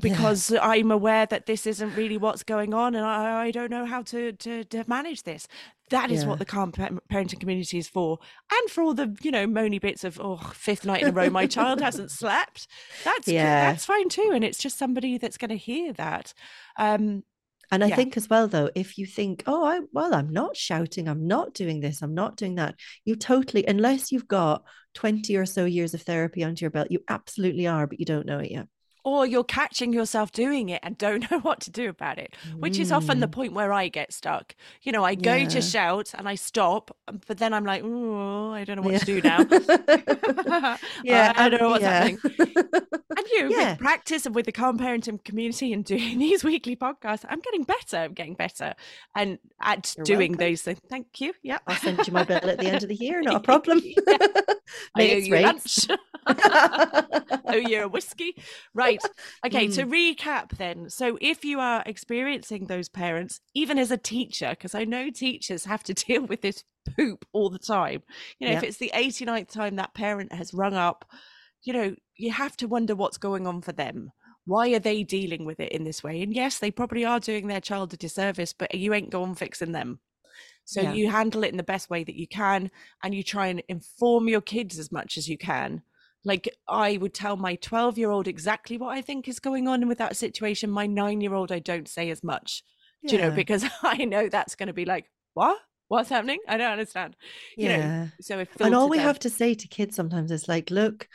because 0.00 0.52
I'm 0.62 0.90
aware 0.92 1.26
that 1.26 1.46
this 1.46 1.66
isn't 1.66 1.96
really 1.96 2.16
what's 2.16 2.42
going 2.44 2.72
on 2.72 2.94
and 2.94 3.04
I, 3.04 3.46
I 3.46 3.50
don't 3.50 3.70
know 3.70 3.84
how 3.84 4.02
to, 4.02 4.32
to, 4.32 4.64
to 4.64 4.84
manage 4.86 5.24
this. 5.24 5.48
That 5.90 6.10
is 6.12 6.22
Yeah. 6.22 6.28
what 6.28 6.38
the 6.38 6.44
calm 6.44 6.70
parenting 6.70 7.40
community 7.40 7.78
is 7.78 7.88
for. 7.88 8.20
And 8.52 8.70
for 8.70 8.82
all 8.82 8.94
the, 8.94 9.16
you 9.22 9.32
know, 9.32 9.46
moany 9.48 9.80
bits 9.80 10.04
of, 10.04 10.20
oh, 10.20 10.36
fifth 10.36 10.86
night 10.86 11.02
in 11.02 11.08
a 11.08 11.12
row, 11.12 11.30
my 11.30 11.46
child 11.46 11.80
hasn't 11.80 12.10
slept. 12.12 12.68
That's, 13.04 13.26
Yeah. 13.26 13.72
that's 13.72 13.84
fine 13.84 14.08
too. 14.08 14.30
And 14.32 14.44
it's 14.44 14.58
just 14.58 14.78
somebody 14.78 15.18
that's 15.18 15.36
going 15.36 15.48
to 15.50 15.56
hear 15.56 15.92
that. 15.94 16.32
Um, 16.78 17.24
And 17.72 17.84
I 17.84 17.88
Yeah. 17.88 17.96
think 17.96 18.16
as 18.16 18.28
well, 18.28 18.48
though, 18.48 18.70
if 18.74 18.98
you 18.98 19.06
think, 19.06 19.44
oh, 19.46 19.64
I 19.64 19.80
well, 19.92 20.12
I'm 20.14 20.30
not 20.32 20.56
shouting, 20.56 21.08
I'm 21.08 21.26
not 21.26 21.54
doing 21.54 21.80
this, 21.80 22.02
I'm 22.02 22.14
not 22.14 22.36
doing 22.36 22.56
that, 22.56 22.74
you 23.04 23.14
totally, 23.16 23.64
unless 23.66 24.10
you've 24.10 24.28
got 24.28 24.64
20 24.94 25.36
or 25.36 25.46
so 25.46 25.64
years 25.64 25.94
of 25.94 26.02
therapy 26.02 26.42
under 26.42 26.60
your 26.60 26.70
belt, 26.70 26.90
you 26.90 27.00
absolutely 27.08 27.66
are, 27.68 27.86
but 27.86 28.00
you 28.00 28.06
don't 28.06 28.26
know 28.26 28.38
it 28.40 28.50
yet. 28.50 28.66
Or 29.04 29.26
you're 29.26 29.44
catching 29.44 29.92
yourself 29.92 30.32
doing 30.32 30.68
it 30.68 30.80
and 30.82 30.96
don't 30.98 31.24
know 31.30 31.40
what 31.40 31.60
to 31.60 31.70
do 31.70 31.88
about 31.88 32.18
it, 32.18 32.34
which 32.58 32.78
is 32.78 32.92
often 32.92 33.20
the 33.20 33.26
Mm. 33.28 33.32
point 33.32 33.52
where 33.52 33.72
I 33.72 33.88
get 33.88 34.12
stuck. 34.12 34.54
You 34.82 34.92
know, 34.92 35.04
I 35.04 35.14
go 35.14 35.34
Yeah. 35.34 35.48
to 35.48 35.62
shout 35.62 36.12
and 36.16 36.28
I 36.28 36.34
stop, 36.34 36.96
um, 37.08 37.20
but 37.26 37.38
then 37.38 37.52
I'm 37.54 37.64
like, 37.64 37.82
oh, 37.84 38.50
I 38.52 38.64
don't 38.64 38.76
know 38.76 38.82
what 38.82 38.92
Yeah. 38.92 38.98
to 38.98 39.04
do 39.06 39.20
now. 39.22 39.38
yeah, 41.04 41.32
I 41.36 41.48
don't 41.48 41.60
know 41.60 41.70
what's 41.70 41.82
yeah. 41.82 42.08
happening. 42.08 42.18
And 43.16 43.26
you, 43.32 43.48
with 43.48 43.78
practice 43.78 44.24
and 44.26 44.34
with 44.34 44.46
the 44.46 44.52
calm 44.52 44.78
parenting 44.78 45.22
community 45.24 45.72
and 45.72 45.84
doing 45.84 46.18
these 46.18 46.42
weekly 46.44 46.76
podcasts, 46.76 47.24
I'm 47.28 47.40
getting 47.40 47.64
better. 47.64 47.98
I'm 47.98 48.14
getting 48.14 48.34
better 48.34 48.74
and 49.16 49.38
at 49.60 49.94
You're 49.96 50.04
doing 50.04 50.32
welcome. 50.32 50.46
those 50.46 50.62
things. 50.62 50.80
Thank 50.88 51.20
you. 51.20 51.32
Yeah. 51.42 51.58
I'll 51.66 51.76
send 51.76 52.06
you 52.06 52.12
my 52.12 52.24
bill 52.24 52.38
at 52.42 52.58
the 52.58 52.66
end 52.66 52.82
of 52.82 52.88
the 52.88 52.94
year, 52.96 53.20
not 53.20 53.36
a 53.36 53.40
problem. 53.40 53.80
Yeah. 53.84 54.16
I 54.94 55.10
owe 55.12 55.16
you 55.16 55.36
lunch. 55.40 55.86
owe 57.46 57.54
you 57.56 57.82
a 57.82 57.88
whiskey. 57.88 58.34
Right. 58.74 58.89
Okay. 59.46 59.68
To 59.68 59.84
Mm. 59.84 59.90
recap, 60.16 60.56
then. 60.58 60.90
So, 60.90 61.16
if 61.20 61.44
you 61.44 61.60
are 61.60 61.82
experiencing 61.86 62.66
those 62.66 62.88
parents, 62.88 63.40
even 63.54 63.78
as 63.78 63.90
a 63.90 63.96
teacher, 63.96 64.50
because 64.50 64.74
I 64.74 64.84
know 64.84 65.10
teachers 65.10 65.64
have 65.64 65.82
to 65.84 65.94
deal 66.06 66.24
with 66.26 66.42
this 66.42 66.64
poop 66.96 67.24
all 67.32 67.50
the 67.50 67.58
time, 67.58 68.02
you 68.38 68.46
know, 68.46 68.52
if 68.52 68.62
it's 68.62 68.78
the 68.78 68.90
89th 68.94 69.48
time 69.52 69.76
that 69.76 69.94
parent 69.94 70.32
has 70.32 70.52
rung 70.54 70.74
up, 70.74 71.04
you 71.62 71.72
know, 71.72 71.94
you 72.16 72.32
have 72.32 72.56
to 72.58 72.66
wonder 72.68 72.94
what's 72.94 73.18
going 73.18 73.46
on 73.46 73.62
for 73.62 73.72
them. 73.72 74.10
Why 74.46 74.70
are 74.74 74.78
they 74.78 75.02
dealing 75.04 75.44
with 75.44 75.60
it 75.60 75.72
in 75.72 75.84
this 75.84 76.02
way? 76.02 76.22
And 76.22 76.34
yes, 76.34 76.58
they 76.58 76.70
probably 76.70 77.04
are 77.04 77.20
doing 77.20 77.46
their 77.46 77.60
child 77.60 77.92
a 77.94 77.96
disservice, 77.96 78.52
but 78.52 78.74
you 78.74 78.92
ain't 78.94 79.10
going 79.10 79.34
fixing 79.34 79.72
them. 79.72 80.00
So 80.64 80.82
Yeah. 80.82 80.92
you 80.94 81.10
handle 81.10 81.44
it 81.44 81.50
in 81.50 81.56
the 81.56 81.62
best 81.62 81.90
way 81.90 82.04
that 82.04 82.14
you 82.16 82.26
can 82.28 82.70
and 83.02 83.14
you 83.14 83.22
try 83.22 83.48
and 83.48 83.62
inform 83.68 84.28
your 84.28 84.40
kids 84.40 84.78
as 84.78 84.92
much 84.92 85.18
as 85.18 85.28
you 85.28 85.36
can. 85.36 85.82
Like 86.24 86.48
I 86.68 86.96
would 86.98 87.14
tell 87.14 87.36
my 87.36 87.54
12 87.56 87.96
year 87.98 88.10
old 88.10 88.28
exactly 88.28 88.76
what 88.76 88.96
I 88.96 89.00
think 89.00 89.26
is 89.28 89.40
going 89.40 89.68
on 89.68 89.88
with 89.88 89.98
that 89.98 90.16
situation. 90.16 90.70
My 90.70 90.86
nine 90.86 91.20
year 91.20 91.34
old, 91.34 91.50
I 91.50 91.58
don't 91.60 91.88
say 91.88 92.10
as 92.10 92.22
much, 92.22 92.62
do 93.06 93.16
you 93.16 93.22
know, 93.22 93.30
because 93.30 93.64
I 93.82 94.04
know 94.04 94.28
that's 94.28 94.54
going 94.54 94.66
to 94.66 94.72
be 94.74 94.84
like, 94.84 95.06
what? 95.34 95.58
What's 95.88 96.10
happening? 96.10 96.38
I 96.46 96.56
don't 96.56 96.70
understand. 96.72 97.16
You 97.56 97.68
know, 97.68 97.76
yeah. 97.78 98.06
so 98.20 98.38
if 98.38 98.48
And 98.60 98.74
all 98.76 98.88
we 98.88 98.98
down- 98.98 99.06
have 99.06 99.18
to 99.20 99.30
say 99.30 99.54
to 99.54 99.66
kids 99.68 99.96
sometimes 99.96 100.30
is 100.30 100.46
like, 100.46 100.70
look, 100.70 101.08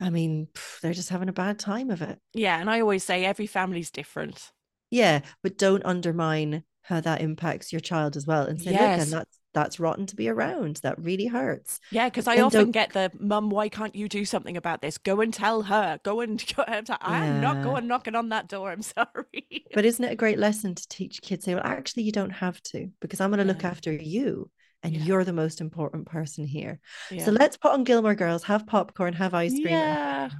I 0.00 0.10
mean, 0.10 0.46
they're 0.82 0.92
just 0.92 1.08
having 1.08 1.28
a 1.28 1.32
bad 1.32 1.58
time 1.58 1.90
of 1.90 2.00
it. 2.00 2.18
yeah, 2.32 2.58
and 2.60 2.70
I 2.70 2.80
always 2.80 3.02
say 3.02 3.24
every 3.24 3.46
family's 3.46 3.90
different. 3.90 4.50
Yeah, 4.90 5.20
but 5.42 5.58
don't 5.58 5.84
undermine 5.84 6.62
how 6.82 7.00
that 7.00 7.20
impacts 7.22 7.72
your 7.72 7.80
child 7.80 8.16
as 8.16 8.26
well 8.26 8.44
and 8.46 8.60
say, 8.60 8.70
look, 8.70 8.80
Yes. 8.80 9.02
and 9.02 9.12
that's 9.12 9.38
that's 9.52 9.80
rotten 9.80 10.06
to 10.06 10.16
be 10.16 10.28
around. 10.28 10.76
That 10.82 10.98
really 11.02 11.26
hurts. 11.26 11.80
Yeah, 11.90 12.08
because 12.08 12.28
I 12.28 12.34
And 12.34 12.42
often 12.44 12.60
don't- 12.66 12.70
get 12.70 12.92
the 12.92 13.10
mum, 13.18 13.50
why 13.50 13.68
can't 13.68 13.94
you 13.94 14.08
do 14.08 14.24
something 14.24 14.56
about 14.56 14.80
this? 14.80 14.96
Go 14.98 15.20
and 15.20 15.32
tell 15.34 15.62
her. 15.62 15.98
Go 16.04 16.20
and 16.20 16.42
go. 16.56 16.64
I'm, 16.66 16.84
like, 16.88 16.98
I'm 17.00 17.40
not 17.40 17.62
going 17.62 17.86
knocking 17.86 18.14
on 18.14 18.28
that 18.30 18.48
door. 18.48 18.70
I'm 18.70 18.82
sorry. 18.82 19.64
But 19.74 19.84
isn't 19.84 20.04
it 20.04 20.12
a 20.12 20.16
great 20.16 20.38
lesson 20.38 20.74
to 20.74 20.88
teach 20.88 21.20
kids 21.22 21.44
say, 21.44 21.54
well, 21.54 21.64
actually, 21.64 22.04
you 22.04 22.12
don't 22.12 22.30
have 22.30 22.62
to, 22.64 22.90
because 23.00 23.20
I'm 23.20 23.30
going 23.30 23.38
to 23.38 23.44
look 23.52 23.64
after 23.64 23.92
you 23.92 24.50
and 24.82 24.94
Yeah. 24.96 25.02
you're 25.02 25.24
the 25.24 25.32
most 25.32 25.60
important 25.60 26.06
person 26.06 26.46
here. 26.46 26.78
yeah. 27.10 27.24
So 27.24 27.32
let's 27.32 27.56
put 27.56 27.72
on 27.72 27.84
Gilmore 27.84 28.14
Girls, 28.14 28.44
have 28.44 28.66
popcorn, 28.66 29.12
have 29.14 29.34
ice 29.34 29.52
cream. 29.52 29.66
Yeah. 29.68 30.30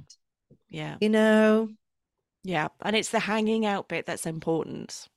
yeah, 0.69 0.97
You 1.01 1.09
know, 1.09 1.69
yeah, 2.43 2.69
and 2.81 2.95
it's 2.95 3.09
the 3.09 3.19
hanging 3.19 3.65
out 3.67 3.87
bit 3.87 4.07
that's 4.07 4.25
important. 4.25 5.07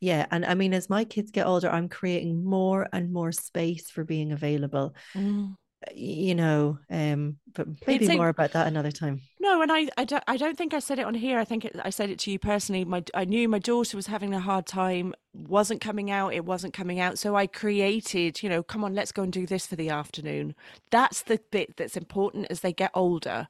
Yeah. 0.00 0.26
And 0.30 0.44
I 0.44 0.54
mean, 0.54 0.74
as 0.74 0.90
my 0.90 1.04
kids 1.04 1.30
get 1.30 1.46
older, 1.46 1.68
I'm 1.68 1.88
creating 1.88 2.44
more 2.44 2.88
and 2.92 3.12
more 3.12 3.32
space 3.32 3.90
for 3.90 4.04
being 4.04 4.32
available. 4.32 4.94
Mm. 5.14 5.54
You 5.94 6.34
know, 6.34 6.78
um, 6.90 7.38
but 7.54 7.66
maybe 7.86 8.06
a- 8.06 8.16
more 8.16 8.28
about 8.28 8.52
that 8.52 8.66
another 8.66 8.90
time. 8.90 9.22
No, 9.38 9.62
and 9.62 9.72
I, 9.72 9.88
I 9.96 10.04
don't, 10.04 10.22
I 10.28 10.36
don't 10.36 10.58
think 10.58 10.74
I 10.74 10.78
said 10.78 10.98
it 10.98 11.06
on 11.06 11.14
here. 11.14 11.38
I 11.38 11.44
think 11.46 11.64
it, 11.64 11.74
I 11.82 11.88
said 11.88 12.10
it 12.10 12.18
to 12.20 12.30
you 12.30 12.38
personally. 12.38 12.84
My, 12.84 13.02
I 13.14 13.24
knew 13.24 13.48
my 13.48 13.58
daughter 13.58 13.96
was 13.96 14.06
having 14.06 14.34
a 14.34 14.40
hard 14.40 14.66
time, 14.66 15.14
wasn't 15.32 15.80
coming 15.80 16.10
out. 16.10 16.34
It 16.34 16.44
wasn't 16.44 16.74
coming 16.74 17.00
out, 17.00 17.18
so 17.18 17.34
I 17.34 17.46
created. 17.46 18.42
You 18.42 18.50
know, 18.50 18.62
come 18.62 18.84
on, 18.84 18.94
let's 18.94 19.10
go 19.10 19.22
and 19.22 19.32
do 19.32 19.46
this 19.46 19.66
for 19.66 19.76
the 19.76 19.88
afternoon. 19.88 20.54
That's 20.90 21.22
the 21.22 21.40
bit 21.50 21.78
that's 21.78 21.96
important 21.96 22.48
as 22.50 22.60
they 22.60 22.74
get 22.74 22.90
older. 22.92 23.48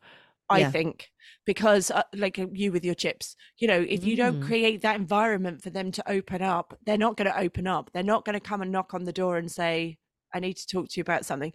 I 0.51 0.61
Yeah. 0.61 0.71
think 0.71 1.09
because, 1.47 1.91
uh, 1.91 2.03
like 2.15 2.39
uh, 2.39 2.47
you 2.53 2.73
with 2.73 2.85
your 2.85 2.95
chips, 2.95 3.37
you 3.59 3.69
know, 3.69 3.81
if 3.89 4.05
you 4.05 4.17
don't 4.17 4.41
Mm. 4.41 4.43
create 4.43 4.83
that 4.83 4.97
environment 4.97 5.63
for 5.63 5.71
them 5.71 5.91
to 5.93 6.11
open 6.11 6.43
up, 6.43 6.77
they're 6.85 6.99
not 6.99 7.17
going 7.17 7.31
to 7.31 7.39
open 7.39 7.67
up. 7.67 7.91
They're 7.93 8.03
not 8.03 8.25
going 8.25 8.35
to 8.35 8.41
come 8.41 8.63
and 8.63 8.73
knock 8.73 8.93
on 8.95 9.05
the 9.05 9.13
door 9.13 9.37
and 9.39 9.51
say, 9.51 9.99
"I 10.35 10.41
need 10.41 10.57
to 10.57 10.67
talk 10.67 10.89
to 10.89 10.99
you 10.99 11.03
about 11.03 11.25
something," 11.25 11.53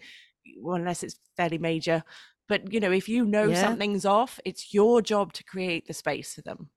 well, 0.62 0.75
unless 0.75 1.03
it's 1.03 1.19
fairly 1.38 1.58
major 1.58 2.03
but 2.47 2.71
you 2.71 2.79
know 2.79 2.91
if 2.91 3.10
you 3.10 3.25
know 3.25 3.49
Yeah. 3.49 3.62
something's 3.62 4.05
off 4.05 4.39
it's 4.45 4.71
your 4.73 5.01
job 5.01 5.34
to 5.34 5.43
create 5.43 5.88
the 5.88 5.93
space 5.93 6.36
for 6.36 6.41
them 6.43 6.69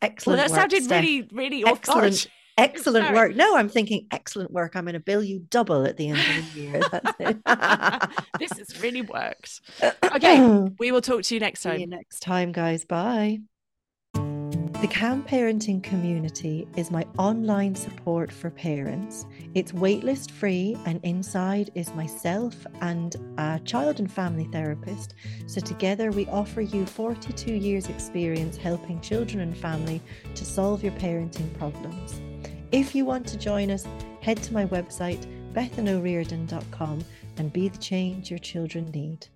Excellent. 0.00 0.38
well 0.38 0.48
that 0.48 0.50
work, 0.52 0.60
sounded 0.70 0.82
Stef. 0.84 0.90
really 1.02 1.28
really 1.32 1.64
Excellent. 1.64 2.26
Excellent 2.60 3.06
Sorry. 3.06 3.16
work. 3.16 3.36
No, 3.36 3.56
I'm 3.56 3.68
thinking 3.68 4.06
excellent 4.10 4.50
work. 4.50 4.76
I'm 4.76 4.84
going 4.84 4.94
to 4.94 5.00
bill 5.00 5.22
you 5.22 5.40
double 5.50 5.84
at 5.84 5.96
the 5.96 6.08
end 6.08 6.18
of 6.18 6.54
the 6.54 6.60
year. 6.60 6.80
That's 6.90 7.14
it. 7.20 7.44
this 8.38 8.58
has 8.58 8.82
really 8.82 9.02
worked 9.02 9.60
okay 10.14 10.68
we 10.78 10.92
will 10.92 11.00
talk 11.00 11.22
to 11.22 11.34
you 11.34 11.40
next 11.40 11.60
See 11.60 11.70
you 11.70 11.78
time 11.80 11.90
next 11.90 12.20
time, 12.20 12.52
guys. 12.52 12.84
Bye. 12.84 13.40
The 14.14 14.88
Calm 14.88 15.22
Parenting 15.22 15.82
community 15.82 16.66
is 16.74 16.90
my 16.90 17.06
online 17.18 17.74
support 17.74 18.32
for 18.32 18.48
parents. 18.48 19.26
It's 19.54 19.72
waitlist 19.72 20.30
free, 20.30 20.74
and 20.86 21.04
inside 21.04 21.70
is 21.74 21.94
myself 21.94 22.54
and 22.80 23.14
a 23.36 23.60
child 23.66 24.00
and 24.00 24.10
family 24.10 24.48
therapist. 24.50 25.16
So, 25.46 25.60
together, 25.60 26.10
we 26.10 26.26
offer 26.28 26.62
you 26.62 26.86
42 26.86 27.52
years' 27.52 27.90
experience 27.90 28.56
helping 28.56 29.02
children 29.02 29.40
and 29.40 29.54
family 29.54 30.00
to 30.34 30.44
solve 30.46 30.82
your 30.82 30.92
parenting 30.92 31.52
problems. 31.58 32.22
If 32.72 32.94
you 32.94 33.04
want 33.04 33.26
to 33.28 33.36
join 33.36 33.70
us, 33.70 33.84
head 34.20 34.40
to 34.44 34.54
my 34.54 34.64
website, 34.66 35.26
bethanoriordan.com, 35.52 37.04
and 37.36 37.52
be 37.52 37.68
the 37.68 37.78
change 37.78 38.30
your 38.30 38.38
children 38.38 38.90
need. 38.92 39.26